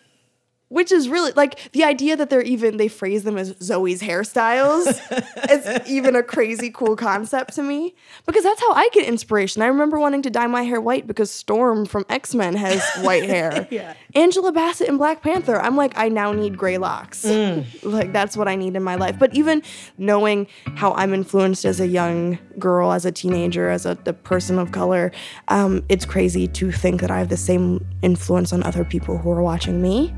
which 0.69 0.93
is 0.93 1.09
really 1.09 1.33
like 1.33 1.73
the 1.73 1.85
idea 1.85 2.17
that 2.17 2.29
they're 2.31 2.43
even 2.43 2.77
they 2.77 2.89
phrase 2.89 3.25
them 3.25 3.39
as 3.39 3.55
Zoe's 3.61 4.03
hairstyles 4.03 4.87
is 5.51 5.89
even 5.89 6.15
a 6.15 6.23
crazy 6.23 6.71
cool 6.71 6.95
concept 6.95 7.55
to 7.55 7.63
me 7.63 7.95
because 8.27 8.45
that's 8.45 8.61
how 8.61 8.73
I 8.73 8.89
get 8.93 9.07
inspiration. 9.07 9.63
I 9.63 9.67
remember 9.67 9.99
wanting 9.99 10.23
to 10.23 10.31
dye 10.31 10.47
my 10.47 10.63
hair 10.63 10.81
white 10.81 11.07
because 11.07 11.31
Storm 11.31 11.87
from 11.87 12.05
X 12.09 12.35
Men 12.35 12.55
has 12.55 12.83
white 13.01 13.25
hair. 13.25 13.67
yeah. 13.71 13.95
Angela 14.15 14.53
Bassett 14.53 14.89
in 14.89 14.99
Black 14.99 15.23
Panther. 15.23 15.61
I'm 15.61 15.77
like 15.77 15.93
I 15.97 16.09
now 16.09 16.33
need 16.33 16.59
gray 16.59 16.79
locks. 16.79 17.25
Mm. 17.25 17.65
Like 17.83 18.13
that's 18.13 18.37
what 18.37 18.49
I 18.49 18.55
need 18.55 18.77
in 18.77 18.83
my 18.83 18.97
life. 18.97 19.19
But 19.19 19.35
even 19.35 19.63
knowing 19.97 20.47
how 20.77 20.93
I'm 20.95 21.15
influenced 21.15 21.65
as 21.65 21.81
a 21.81 21.87
young 21.87 22.39
girl, 22.59 22.93
as 22.93 23.07
a 23.07 23.13
teenager, 23.13 23.71
as 23.71 23.87
a, 23.87 23.97
a 24.05 24.13
person 24.13 24.59
of 24.59 24.73
color, 24.73 25.13
um, 25.49 25.83
it's 25.89 26.05
crazy 26.05 26.47
to 26.49 26.71
think 26.71 27.01
that 27.01 27.11
I 27.11 27.19
have 27.21 27.31
the 27.31 27.37
same 27.37 27.85
influence 28.03 28.53
on 28.53 28.63
other 28.65 28.85
people 28.85 29.17
who 29.19 29.31
are 29.31 29.43
watching 29.43 29.81
me 29.81 30.13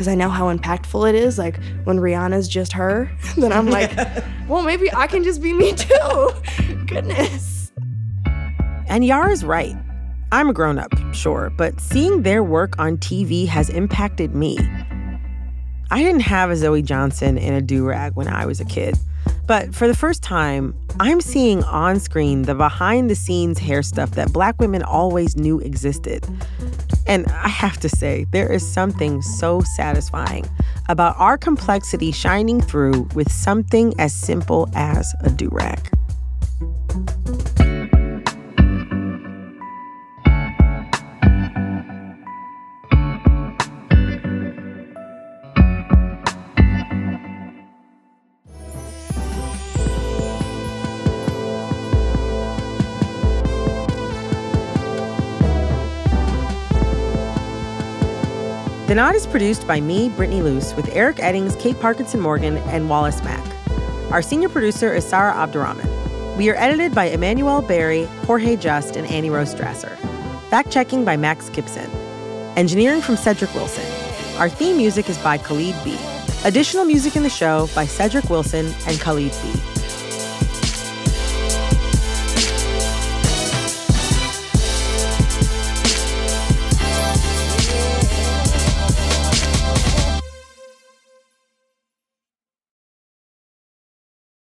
because 0.00 0.08
I 0.08 0.14
know 0.14 0.30
how 0.30 0.50
impactful 0.50 1.10
it 1.10 1.14
is. 1.14 1.36
Like 1.36 1.60
when 1.84 1.98
Rihanna's 1.98 2.48
just 2.48 2.72
her, 2.72 3.12
then 3.36 3.52
I'm 3.52 3.66
like, 3.66 3.94
well, 4.48 4.62
maybe 4.62 4.90
I 4.94 5.06
can 5.06 5.22
just 5.22 5.42
be 5.42 5.52
me 5.52 5.74
too. 5.74 6.30
Goodness. 6.86 7.70
And 8.88 9.04
Yara's 9.04 9.44
right. 9.44 9.76
I'm 10.32 10.48
a 10.48 10.54
grown 10.54 10.78
up, 10.78 10.90
sure, 11.12 11.52
but 11.54 11.78
seeing 11.82 12.22
their 12.22 12.42
work 12.42 12.78
on 12.78 12.96
TV 12.96 13.46
has 13.48 13.68
impacted 13.68 14.34
me. 14.34 14.56
I 15.90 16.02
didn't 16.02 16.20
have 16.20 16.48
a 16.50 16.56
Zoe 16.56 16.80
Johnson 16.80 17.36
in 17.36 17.52
a 17.52 17.60
do 17.60 17.84
rag 17.84 18.14
when 18.14 18.26
I 18.26 18.46
was 18.46 18.58
a 18.58 18.64
kid. 18.64 18.96
But 19.46 19.74
for 19.74 19.86
the 19.86 19.96
first 19.96 20.22
time, 20.22 20.74
I'm 20.98 21.20
seeing 21.20 21.62
on 21.64 22.00
screen 22.00 22.42
the 22.42 22.54
behind 22.54 23.10
the 23.10 23.14
scenes 23.14 23.58
hair 23.58 23.82
stuff 23.82 24.12
that 24.12 24.32
black 24.32 24.58
women 24.60 24.82
always 24.82 25.36
knew 25.36 25.60
existed. 25.60 26.24
And 27.10 27.26
I 27.32 27.48
have 27.48 27.80
to 27.80 27.88
say, 27.88 28.24
there 28.30 28.52
is 28.52 28.64
something 28.64 29.20
so 29.20 29.62
satisfying 29.62 30.48
about 30.88 31.16
our 31.18 31.36
complexity 31.36 32.12
shining 32.12 32.60
through 32.60 33.08
with 33.14 33.32
something 33.32 33.98
as 33.98 34.14
simple 34.14 34.70
as 34.76 35.12
a 35.24 35.30
do 35.30 35.48
rag. 35.50 35.90
The 58.90 58.96
Nod 58.96 59.14
is 59.14 59.24
produced 59.24 59.68
by 59.68 59.80
me, 59.80 60.08
Brittany 60.08 60.42
Luce, 60.42 60.74
with 60.74 60.88
Eric 60.88 61.18
Eddings, 61.18 61.56
Kate 61.60 61.78
Parkinson 61.78 62.18
Morgan, 62.18 62.56
and 62.56 62.90
Wallace 62.90 63.22
Mack. 63.22 63.46
Our 64.10 64.20
senior 64.20 64.48
producer 64.48 64.92
is 64.92 65.06
Sarah 65.06 65.32
Abdurrahman. 65.32 66.36
We 66.36 66.50
are 66.50 66.56
edited 66.56 66.92
by 66.92 67.04
Emmanuel 67.04 67.62
Barry, 67.62 68.06
Jorge 68.26 68.56
Just, 68.56 68.96
and 68.96 69.06
Annie 69.06 69.30
Rose 69.30 69.54
Strasser. 69.54 69.96
Fact 70.48 70.72
checking 70.72 71.04
by 71.04 71.16
Max 71.16 71.50
Gibson. 71.50 71.88
Engineering 72.56 73.00
from 73.00 73.14
Cedric 73.16 73.54
Wilson. 73.54 73.84
Our 74.38 74.48
theme 74.48 74.76
music 74.76 75.08
is 75.08 75.18
by 75.18 75.38
Khalid 75.38 75.76
B. 75.84 75.96
Additional 76.44 76.84
music 76.84 77.14
in 77.14 77.22
the 77.22 77.30
show 77.30 77.68
by 77.76 77.86
Cedric 77.86 78.28
Wilson 78.28 78.74
and 78.88 78.98
Khalid 78.98 79.30
B. 79.30 79.69